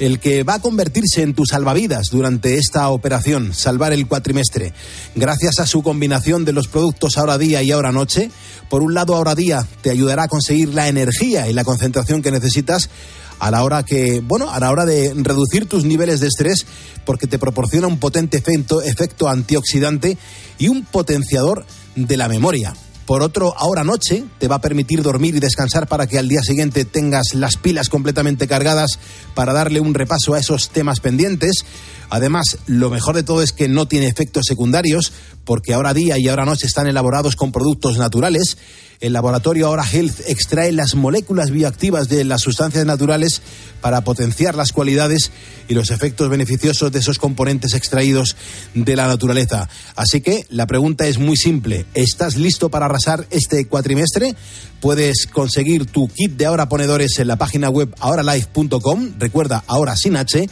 [0.00, 4.72] El que va a convertirse en tu salvavidas durante esta operación, salvar el cuatrimestre.
[5.14, 8.32] Gracias a su combinación de los productos ahora día y ahora noche,
[8.68, 12.32] por un lado ahora día te ayudará a conseguir la energía y la concentración que
[12.32, 12.90] necesitas
[13.38, 16.66] a la hora que, bueno, a la hora de reducir tus niveles de estrés
[17.04, 20.18] porque te proporciona un potente efecto, efecto antioxidante
[20.58, 21.64] y un potenciador
[21.94, 22.74] de la memoria.
[23.06, 26.42] Por otro, ahora noche te va a permitir dormir y descansar para que al día
[26.42, 28.98] siguiente tengas las pilas completamente cargadas
[29.34, 31.66] para darle un repaso a esos temas pendientes.
[32.10, 35.12] Además, lo mejor de todo es que no tiene efectos secundarios,
[35.44, 38.56] porque ahora día y ahora noche están elaborados con productos naturales.
[39.00, 43.42] El laboratorio Ahora Health extrae las moléculas bioactivas de las sustancias naturales
[43.80, 45.30] para potenciar las cualidades
[45.68, 48.36] y los efectos beneficiosos de esos componentes extraídos
[48.74, 49.68] de la naturaleza.
[49.96, 51.84] Así que la pregunta es muy simple.
[51.92, 54.34] ¿Estás listo para arrasar este cuatrimestre?
[54.80, 59.14] Puedes conseguir tu kit de ahora ponedores en la página web ahoralife.com.
[59.18, 60.46] Recuerda, ahora sin H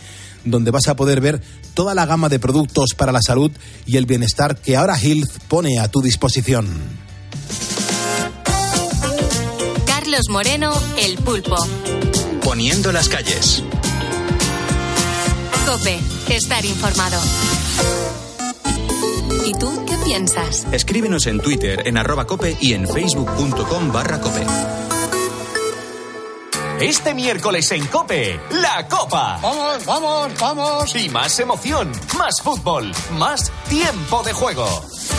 [0.44, 1.42] donde vas a poder ver
[1.74, 3.50] toda la gama de productos para la salud
[3.86, 6.68] y el bienestar que ahora Health pone a tu disposición.
[9.86, 11.56] Carlos Moreno, El Pulpo.
[12.42, 13.62] Poniendo las calles.
[15.66, 17.20] Cope, estar informado.
[19.46, 20.66] ¿Y tú qué piensas?
[20.72, 24.44] Escríbenos en Twitter, en arroba cope y en facebook.com barra cope.
[26.82, 29.38] Este miércoles en Cope, la Copa.
[29.40, 30.96] Vamos, vamos, vamos.
[30.96, 34.66] Y más emoción, más fútbol, más tiempo de juego.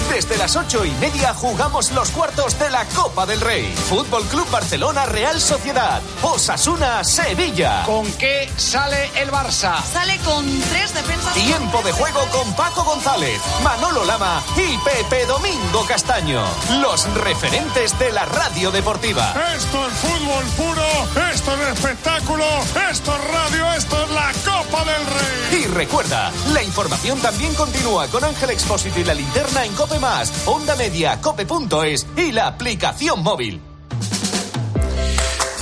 [0.10, 3.74] Desde las ocho y media jugamos los cuartos de la Copa del Rey.
[3.90, 6.02] Fútbol Club Barcelona Real Sociedad.
[6.22, 7.84] Osasuna Sevilla.
[7.86, 9.82] ¿Con qué sale el Barça?
[9.84, 11.34] Sale con tres defensas.
[11.34, 16.44] Tiempo de juego con Paco González, Manolo Lama y Pepe Domingo Castaño.
[16.82, 19.34] Los referentes de la radio deportiva.
[19.56, 20.86] Esto es fútbol puro,
[21.34, 22.46] esto es espectáculo,
[22.92, 25.62] esto es radio, esto es la Copa del Rey.
[25.62, 30.32] Y recuerda, la información también continúa con Ángel Expósito y la linterna en Cope Más,
[30.46, 33.60] Onda Media, Cope.es y la aplicación móvil.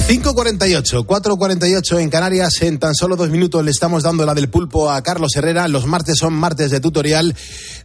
[0.08, 2.62] 5.48, 4.48 en Canarias.
[2.62, 5.68] En tan solo dos minutos le estamos dando la del pulpo a Carlos Herrera.
[5.68, 7.36] Los martes son martes de tutorial.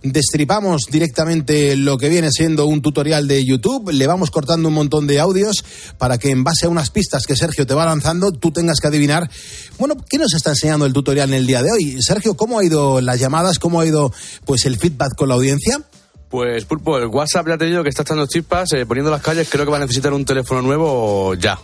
[0.02, 3.90] Destripamos directamente lo que viene siendo un tutorial de YouTube.
[3.90, 5.64] Le vamos cortando un montón de audios
[5.96, 8.88] para que en base a unas pistas que Sergio te va lanzando, tú tengas que
[8.88, 9.30] adivinar.
[9.78, 12.02] Bueno, ¿qué nos está enseñando el tutorial en el día de hoy?
[12.02, 13.58] Sergio, ¿cómo ha ido las llamadas?
[13.58, 14.12] ¿Cómo ha ido
[14.44, 15.80] pues el feedback con la audiencia?
[16.28, 19.48] Pues Pulpo, el WhatsApp ya te digo que está echando chispas, eh, poniendo las calles,
[19.48, 21.56] creo que va a necesitar un teléfono nuevo ya.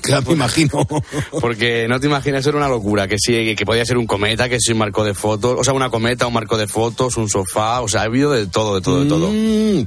[0.00, 0.86] Claro, me imagino.
[1.40, 4.48] Porque no te imaginas, era una locura, que sí, que, que podía ser un cometa,
[4.48, 7.28] que sí un marco de fotos, o sea, una cometa, un marco de fotos, un
[7.28, 9.30] sofá, o sea, ha habido de todo, de todo, de todo.
[9.32, 9.84] Mm,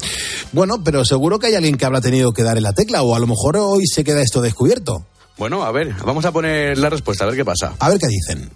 [0.51, 3.15] bueno, pero seguro que hay alguien que habrá tenido que dar en la tecla, o
[3.15, 5.05] a lo mejor hoy se queda esto descubierto.
[5.37, 7.75] Bueno, a ver, vamos a poner la respuesta, a ver qué pasa.
[7.79, 8.49] A ver qué dicen.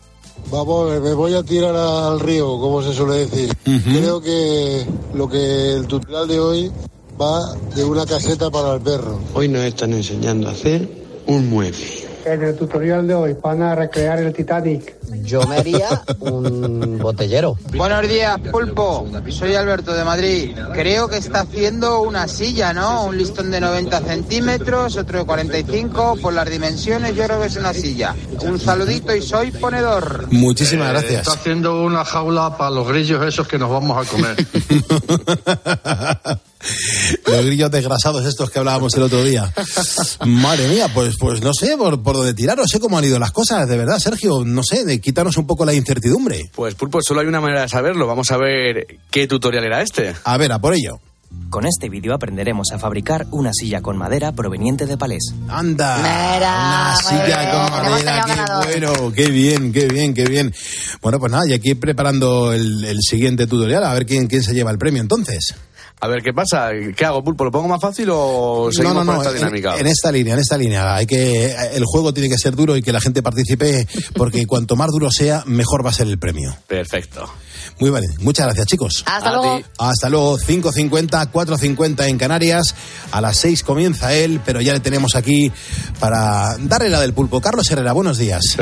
[0.50, 3.54] Vamos, me voy a tirar al río, como se suele decir.
[3.84, 6.72] Creo que lo que el tutorial de hoy
[7.20, 9.20] va de una caseta para el perro.
[9.34, 10.90] Hoy nos están enseñando a hacer
[11.26, 12.08] un mueble.
[12.28, 14.96] En el tutorial de hoy van a recrear el Titanic.
[15.24, 15.88] Yo me haría
[16.20, 17.58] un botellero.
[17.74, 19.08] Buenos días, Pulpo.
[19.30, 20.54] Soy Alberto de Madrid.
[20.74, 23.06] Creo que está haciendo una silla, ¿no?
[23.06, 26.18] Un listón de 90 centímetros, otro de 45.
[26.22, 28.14] Por las dimensiones, yo creo que es una silla.
[28.42, 30.28] Un saludito y soy ponedor.
[30.30, 31.22] Muchísimas Eh, gracias.
[31.28, 34.36] Está haciendo una jaula para los grillos esos que nos vamos a comer.
[37.28, 39.52] Los grillos desgrasados estos que hablábamos el otro día.
[40.26, 43.20] Madre mía, pues, pues no sé por, por dónde tirar, no sé cómo han ido
[43.20, 46.50] las cosas, de verdad, Sergio, no sé, de quítanos un poco la incertidumbre.
[46.56, 48.08] Pues Pulpo, solo hay una manera de saberlo.
[48.08, 50.16] Vamos a ver qué tutorial era este.
[50.24, 51.00] A ver, a por ello.
[51.50, 55.34] Con este vídeo aprenderemos a fabricar una silla con madera proveniente de palés.
[55.50, 55.98] Anda.
[55.98, 58.66] Mira, Una silla con tenemos madera, ganador.
[58.68, 60.54] qué bueno, qué bien, qué bien, qué bien.
[61.02, 64.54] Bueno, pues nada, y aquí preparando el, el siguiente tutorial, a ver quién, quién se
[64.54, 65.54] lleva el premio entonces.
[66.00, 66.70] A ver, ¿qué pasa?
[66.96, 67.44] ¿Qué hago, Pulpo?
[67.44, 69.78] ¿Lo pongo más fácil o seguimos con esta en- dinámica?
[69.78, 70.96] En, esta línea, en esta línea.
[70.96, 74.76] Hay que, el juego tiene que ser duro y que la gente participe, porque cuanto
[74.76, 76.56] más duro sea, mejor va a ser el premio.
[76.68, 77.28] Perfecto.
[77.80, 79.04] Muy bien, muchas gracias, chicos.
[79.08, 79.62] Hasta luego.
[79.80, 82.76] Hasta luego, 5.50, 4.50 en Canarias.
[83.12, 85.52] A las 6 comienza él, pero ya le tenemos aquí
[86.00, 87.42] para darle la del pulpo.
[87.42, 88.56] Carlos Herrera, buenos días.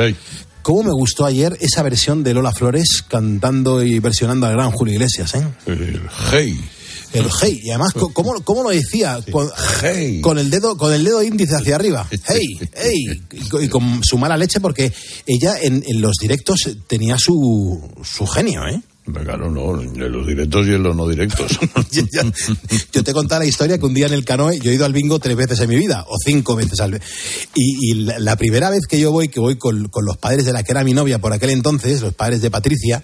[0.62, 4.94] ¿Cómo me gustó ayer esa versión de Lola Flores cantando y versionando al gran Julio
[4.94, 5.46] Iglesias, eh?
[5.66, 6.00] El
[6.32, 6.68] hey.
[7.12, 9.20] El hey, y además, ¿cómo, cómo lo decía?
[9.30, 9.48] Con,
[10.20, 12.06] con el dedo con el dedo índice hacia arriba.
[12.28, 13.22] Hey, hey.
[13.60, 14.92] Y con- su mala leche, porque
[15.26, 18.80] ella en, en los directos tenía su, su genio, ¿eh?
[19.22, 21.52] Claro, no, en los directos y en los no directos.
[22.92, 24.92] Yo te contaba la historia que un día en el canoe, yo he ido al
[24.92, 27.00] bingo tres veces en mi vida, o cinco veces al
[27.54, 30.44] y, y la, la primera vez que yo voy, que voy con, con los padres
[30.44, 33.00] de la que era mi novia por aquel entonces, los padres de Patricia,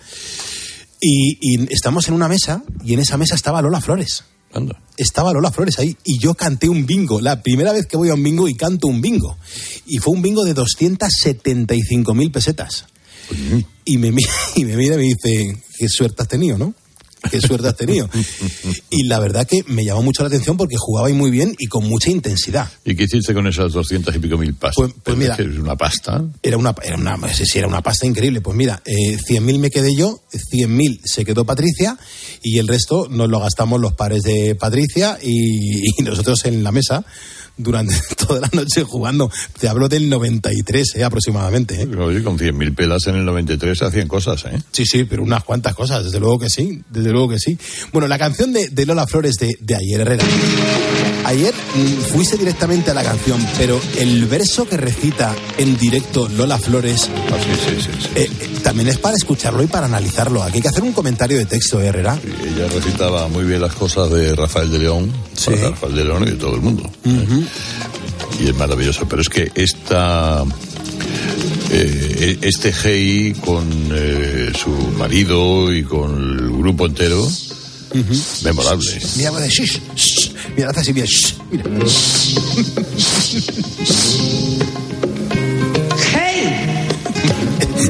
[1.03, 4.25] y, y estamos en una mesa, y en esa mesa estaba Lola Flores.
[4.97, 8.15] Estaba Lola Flores ahí, y yo canté un bingo, la primera vez que voy a
[8.15, 9.37] un bingo y canto un bingo.
[9.87, 12.87] Y fue un bingo de 275 mil pesetas.
[13.85, 14.09] Y me,
[14.57, 16.75] y me mira y me dice, qué suerte has tenido, ¿no?
[17.31, 18.09] Qué suerte has tenido.
[18.91, 21.67] Y la verdad que me llamó mucho la atención porque jugaba ahí muy bien y
[21.67, 22.69] con mucha intensidad.
[22.85, 24.75] ¿Y qué hiciste con esas doscientas y pico mil pastas?
[24.77, 25.35] Pues- pues mira.
[25.35, 26.23] es una pasta.
[26.43, 27.19] Era una, era una,
[27.55, 28.41] era una pasta increíble.
[28.41, 31.97] Pues mira, eh, 100.000 me quedé yo, 100.000 se quedó Patricia
[32.43, 36.73] y el resto nos lo gastamos los pares de Patricia y, y nosotros en la
[36.73, 37.05] mesa
[37.57, 37.95] durante
[38.27, 39.31] toda la noche jugando.
[39.61, 41.83] Te hablo del 93 eh, aproximadamente.
[41.83, 41.97] ¿eh?
[41.97, 44.59] Oye, con cien mil pelas en el 93 se hacían cosas, ¿eh?
[44.73, 47.57] Sí, sí, pero unas cuantas cosas, desde luego que sí, desde luego que sí.
[47.93, 50.25] Bueno, la canción de, de Lola Flores de, de ayer, Herrera.
[51.25, 56.59] Ayer mm, fuiste directamente a la canción, pero el verso que recita en directo Lola
[56.59, 60.43] Flores Ah, sí, sí, sí, eh, eh, también es para escucharlo y para analizarlo.
[60.43, 62.19] Aquí hay que hacer un comentario de texto, ¿eh, Herrera.
[62.25, 65.13] Ella recitaba muy bien las cosas de Rafael de León,
[65.45, 66.91] para Rafael de León y de todo el mundo.
[68.41, 69.07] Y es maravilloso.
[69.09, 70.43] Pero es que esta.
[71.71, 77.29] eh, este Hey con eh, su marido y con el grupo entero,
[78.45, 79.01] memorable.
[79.17, 80.31] Mira, de shh, shh.
[80.57, 81.65] Mira, hace así, mira, shh, mira.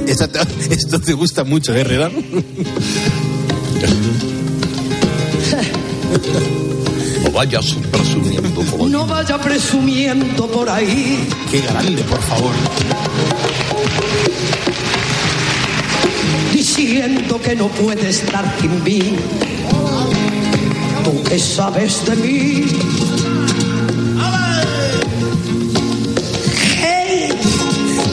[0.06, 0.40] Esto te,
[0.74, 2.10] esto te gusta mucho, ¿eh, Herrera?
[7.32, 8.90] No vayas presumiendo por ahí.
[8.90, 11.28] No vaya presumiendo por ahí.
[11.50, 12.52] Qué grande, por favor.
[16.52, 19.16] Diciendo que no puede estar sin mí.
[21.04, 22.64] Tú que sabes de mí.
[26.80, 27.28] Hey,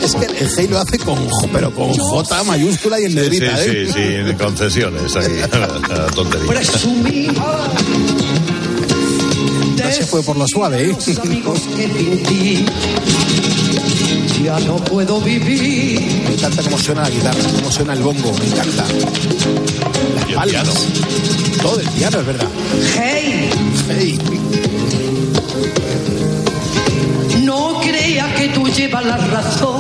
[0.04, 3.16] Es que el Hey lo hace con J, pero con J mayúscula y en Sí,
[3.18, 3.86] negrita, sí, ¿eh?
[3.88, 5.42] sí, sí, en concesiones ahí.
[5.90, 6.48] La tontería.
[6.48, 7.28] presumí
[9.92, 10.96] Se fue por lo suave, ¿eh?
[11.24, 12.66] amigos que
[14.44, 16.00] ya no puedo vivir.
[16.28, 18.86] Me encanta cómo suena la guitarra, cómo suena el bongo, me encanta.
[20.16, 20.88] Las palmas.
[21.62, 22.48] Todo el piano, es verdad.
[22.96, 23.50] Hey,
[23.90, 24.20] Hey.
[27.44, 29.80] no crea que tú llevas la razón.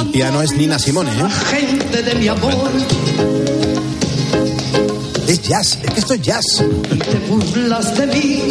[0.00, 1.24] El piano es Nina Simone, ¿eh?
[1.50, 2.70] Gente de mi amor,
[5.32, 6.44] Es jazz, es que esto es jazz.
[6.58, 8.42] te burlas de mí.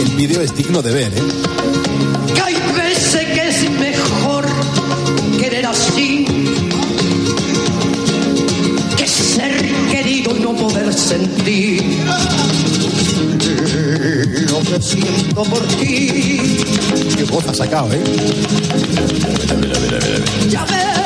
[0.00, 1.22] El vídeo es digno de ver, ¿eh?
[2.34, 4.46] que hay veces que es mejor
[5.38, 6.24] querer así
[8.96, 9.60] que ser
[9.90, 11.82] querido y no poder sentir
[14.48, 16.40] lo que siento por ti.
[17.14, 18.02] Qué voz ha sacado, ¿eh?
[20.48, 21.01] Ya ves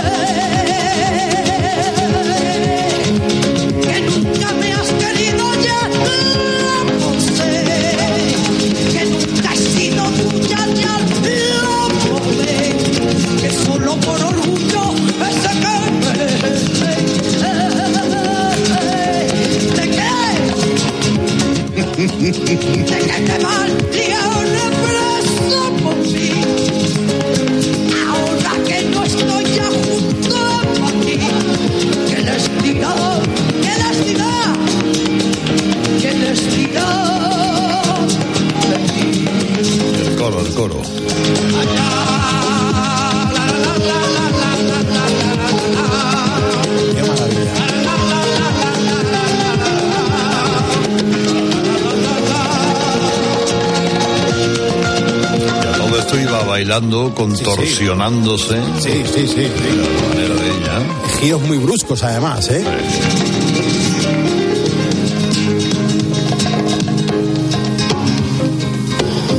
[3.82, 5.06] que nunca me has
[56.66, 58.60] bailando, contorsionándose.
[58.80, 59.34] Sí, sí, sí.
[59.36, 60.82] De la manera de ella.
[61.20, 62.64] Giros muy bruscos, además, ¿eh?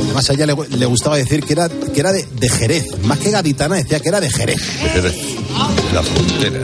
[0.04, 2.86] Además, a ella le, le gustaba decir que era, que era de, de Jerez.
[3.04, 4.56] Más que gaditana, decía que era de Jerez.
[4.82, 6.60] De Jerez, de la frontera.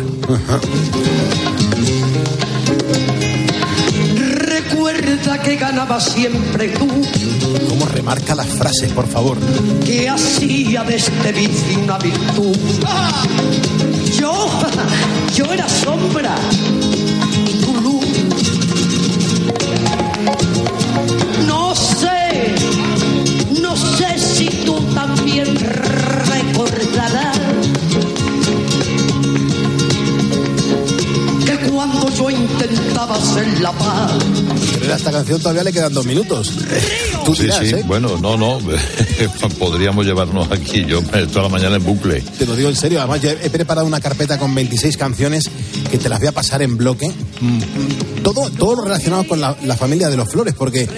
[4.17, 6.89] Recuerda que ganaba siempre tú,
[7.69, 9.39] ¿Cómo remarca las frases, por favor?
[9.85, 12.57] que hacía de este vicio una virtud.
[14.19, 14.49] Yo,
[15.35, 16.35] yo era sombra
[17.47, 18.07] y tu luz.
[21.47, 22.55] No sé,
[23.61, 27.39] no sé si tú también recordarás
[31.45, 34.13] que cuando yo intentaba hacer la paz.
[34.93, 36.53] A esta canción todavía le quedan dos minutos.
[37.25, 37.83] Tú Sí, dirás, sí, ¿eh?
[37.87, 38.59] bueno, no, no,
[39.59, 42.21] podríamos llevarnos aquí, yo toda la mañana en bucle.
[42.21, 45.45] Te lo digo en serio, además yo he preparado una carpeta con 26 canciones
[45.91, 47.11] que te las voy a pasar en bloque.
[48.23, 50.89] Todo, todo lo relacionado con la, la familia de los Flores, porque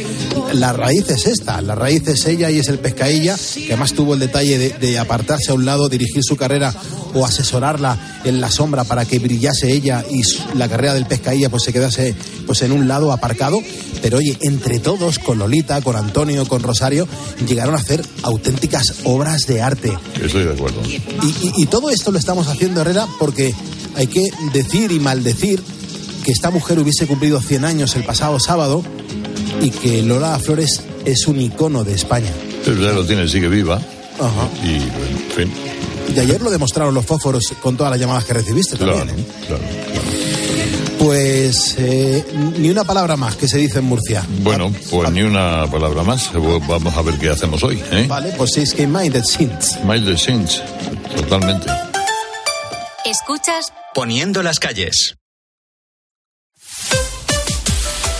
[0.53, 4.14] la raíz es esta, la raíz es ella y es el pescailla, que además tuvo
[4.14, 6.74] el detalle de, de apartarse a un lado, dirigir su carrera
[7.17, 10.23] o asesorarla en la sombra para que brillase ella y
[10.57, 12.14] la carrera del pescailla pues se quedase
[12.47, 13.59] pues en un lado aparcado.
[14.03, 17.09] Pero oye, entre todos, con Lolita, con Antonio, con Rosario,
[17.49, 19.93] llegaron a hacer auténticas obras de arte.
[20.23, 20.81] Estoy de acuerdo.
[20.87, 23.55] Y, y- y todo esto lo estamos haciendo, Herrera, porque
[23.97, 25.62] hay que decir y maldecir
[26.25, 28.83] que esta mujer hubiese cumplido 100 años el pasado sábado
[29.62, 32.31] y que Lola Flores es un icono de España.
[32.64, 33.77] Pero ya lo tiene, sigue viva.
[33.77, 34.49] Ajá.
[34.62, 35.53] Y, bueno, en fin,
[36.17, 39.21] Y ayer lo demostraron los fósforos con todas las llamadas que recibiste claro, también.
[39.21, 39.25] ¿eh?
[39.47, 39.62] claro.
[40.99, 42.25] Pues eh,
[42.57, 44.25] ni una palabra más que se dice en Murcia.
[44.39, 46.31] Bueno, pues ni una palabra más.
[46.33, 47.83] Vamos a ver qué hacemos hoy.
[47.91, 48.07] ¿eh?
[48.09, 49.79] Vale, pues es que Minded Sins.
[49.85, 50.62] Miles Sins,
[51.14, 51.71] totalmente.
[53.05, 55.17] Escuchas Poniendo las calles.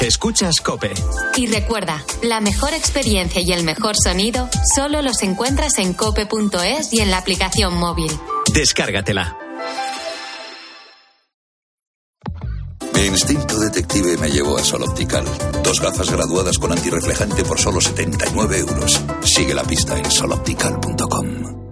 [0.01, 0.93] Escuchas Cope.
[1.37, 7.01] y recuerda, la mejor experiencia y el mejor sonido solo los encuentras en cope.es y
[7.01, 8.11] en la aplicación móvil.
[8.53, 9.37] Descárgatela.
[12.93, 15.25] Mi instinto detective me llevó a Sol Optical.
[15.63, 19.01] Dos gafas graduadas con antirreflejante por solo 79 euros.
[19.23, 21.66] Sigue la pista en soloptical.com.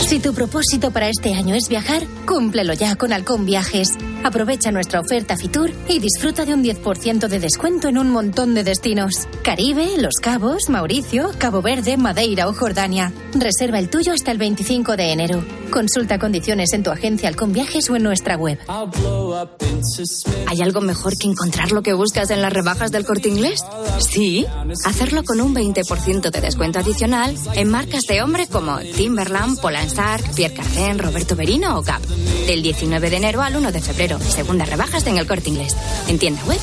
[0.00, 3.96] Si tu propósito para este año es viajar, cúmplelo ya con Halcón Viajes.
[4.22, 8.62] Aprovecha nuestra oferta Fitur y disfruta de un 10% de descuento en un montón de
[8.62, 9.26] destinos.
[9.42, 13.12] Caribe, Los Cabos, Mauricio, Cabo Verde, Madeira o Jordania.
[13.34, 15.44] Reserva el tuyo hasta el 25 de enero.
[15.70, 18.58] Consulta condiciones en tu agencia Halcón Viajes o en nuestra web.
[20.46, 23.60] ¿Hay algo mejor que encontrar lo que buscas en las rebajas del corte inglés?
[23.98, 24.46] Sí,
[24.84, 30.54] hacerlo con un 20% de descuento adicional en marcas de hombre como Timberland, Polanstar, Pierre
[30.54, 32.02] Cardin, Roberto Berino o Gap.
[32.46, 34.18] Del 19 de enero al 1 de febrero.
[34.18, 35.76] Segundas rebajas en el corte inglés.
[36.08, 36.58] En tienda web.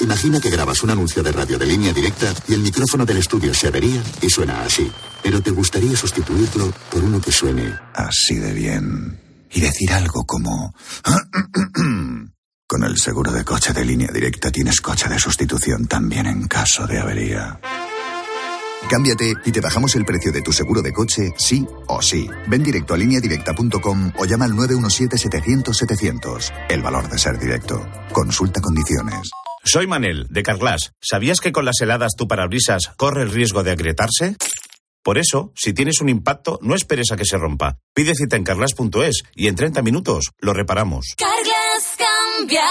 [0.00, 3.54] Imagina que grabas un anuncio de radio de línea directa y el micrófono del estudio
[3.54, 4.90] se avería y suena así.
[5.22, 9.18] Pero te gustaría sustituirlo por uno que suene Así de bien.
[9.50, 10.74] Y decir algo como...
[12.70, 16.86] Con el seguro de coche de línea directa tienes coche de sustitución también en caso
[16.86, 17.58] de avería.
[18.88, 22.28] Cámbiate y te bajamos el precio de tu seguro de coche, sí o sí.
[22.46, 26.52] Ven directo a lineadirecta.com o llama al 917-700-700.
[26.68, 27.86] El valor de ser directo.
[28.12, 29.30] Consulta condiciones.
[29.64, 30.92] Soy Manel, de Carglass.
[31.00, 34.36] ¿Sabías que con las heladas tu parabrisas corre el riesgo de agrietarse?
[35.02, 37.78] Por eso, si tienes un impacto, no esperes a que se rompa.
[37.94, 41.14] Pide cita en carglass.es y en 30 minutos lo reparamos.
[41.16, 42.64] Carglass cambia,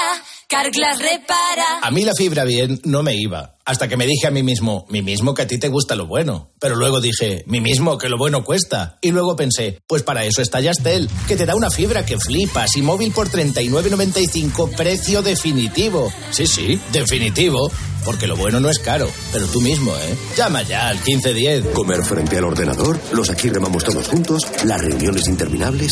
[0.47, 1.80] Carglass repara.
[1.82, 3.57] A mí la fibra bien no me iba.
[3.68, 6.07] Hasta que me dije a mí mismo, mí mismo que a ti te gusta lo
[6.07, 6.51] bueno.
[6.57, 8.97] Pero luego dije, mí mismo que lo bueno cuesta.
[9.01, 12.78] Y luego pensé, pues para eso está Yastel, que te da una fibra que flipas
[12.78, 16.09] y móvil por 39.95, precio definitivo.
[16.32, 17.70] Sí, sí, definitivo.
[18.05, 20.18] Porque lo bueno no es caro, pero tú mismo, ¿eh?
[20.38, 21.74] Llama ya al 1510.
[21.74, 25.91] Comer frente al ordenador, los aquí remamos todos juntos, las reuniones interminables.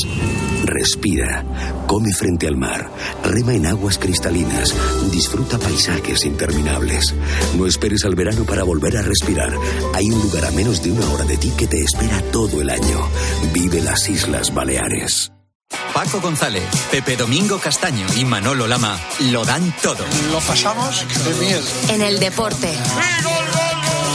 [0.63, 1.43] Respira,
[1.87, 2.89] come frente al mar,
[3.21, 4.73] rema en aguas cristalinas,
[5.11, 7.13] disfruta paisajes interminables.
[7.65, 9.51] No esperes al verano para volver a respirar.
[9.95, 12.69] Hay un lugar a menos de una hora de ti que te espera todo el
[12.69, 13.09] año.
[13.53, 15.31] Vive las Islas Baleares.
[15.91, 18.99] Paco González, Pepe Domingo Castaño y Manolo Lama
[19.31, 20.05] lo dan todo.
[20.31, 21.63] Lo pasamos de miedo.
[21.89, 22.71] En el deporte.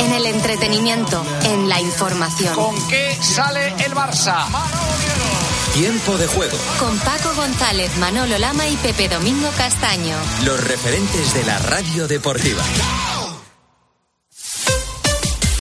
[0.05, 2.55] En el entretenimiento, en la información.
[2.55, 4.47] ¿Con qué sale el Barça?
[5.75, 6.57] Tiempo de juego.
[6.79, 10.15] Con Paco González, Manolo Lama y Pepe Domingo Castaño.
[10.45, 12.63] Los referentes de la radio deportiva.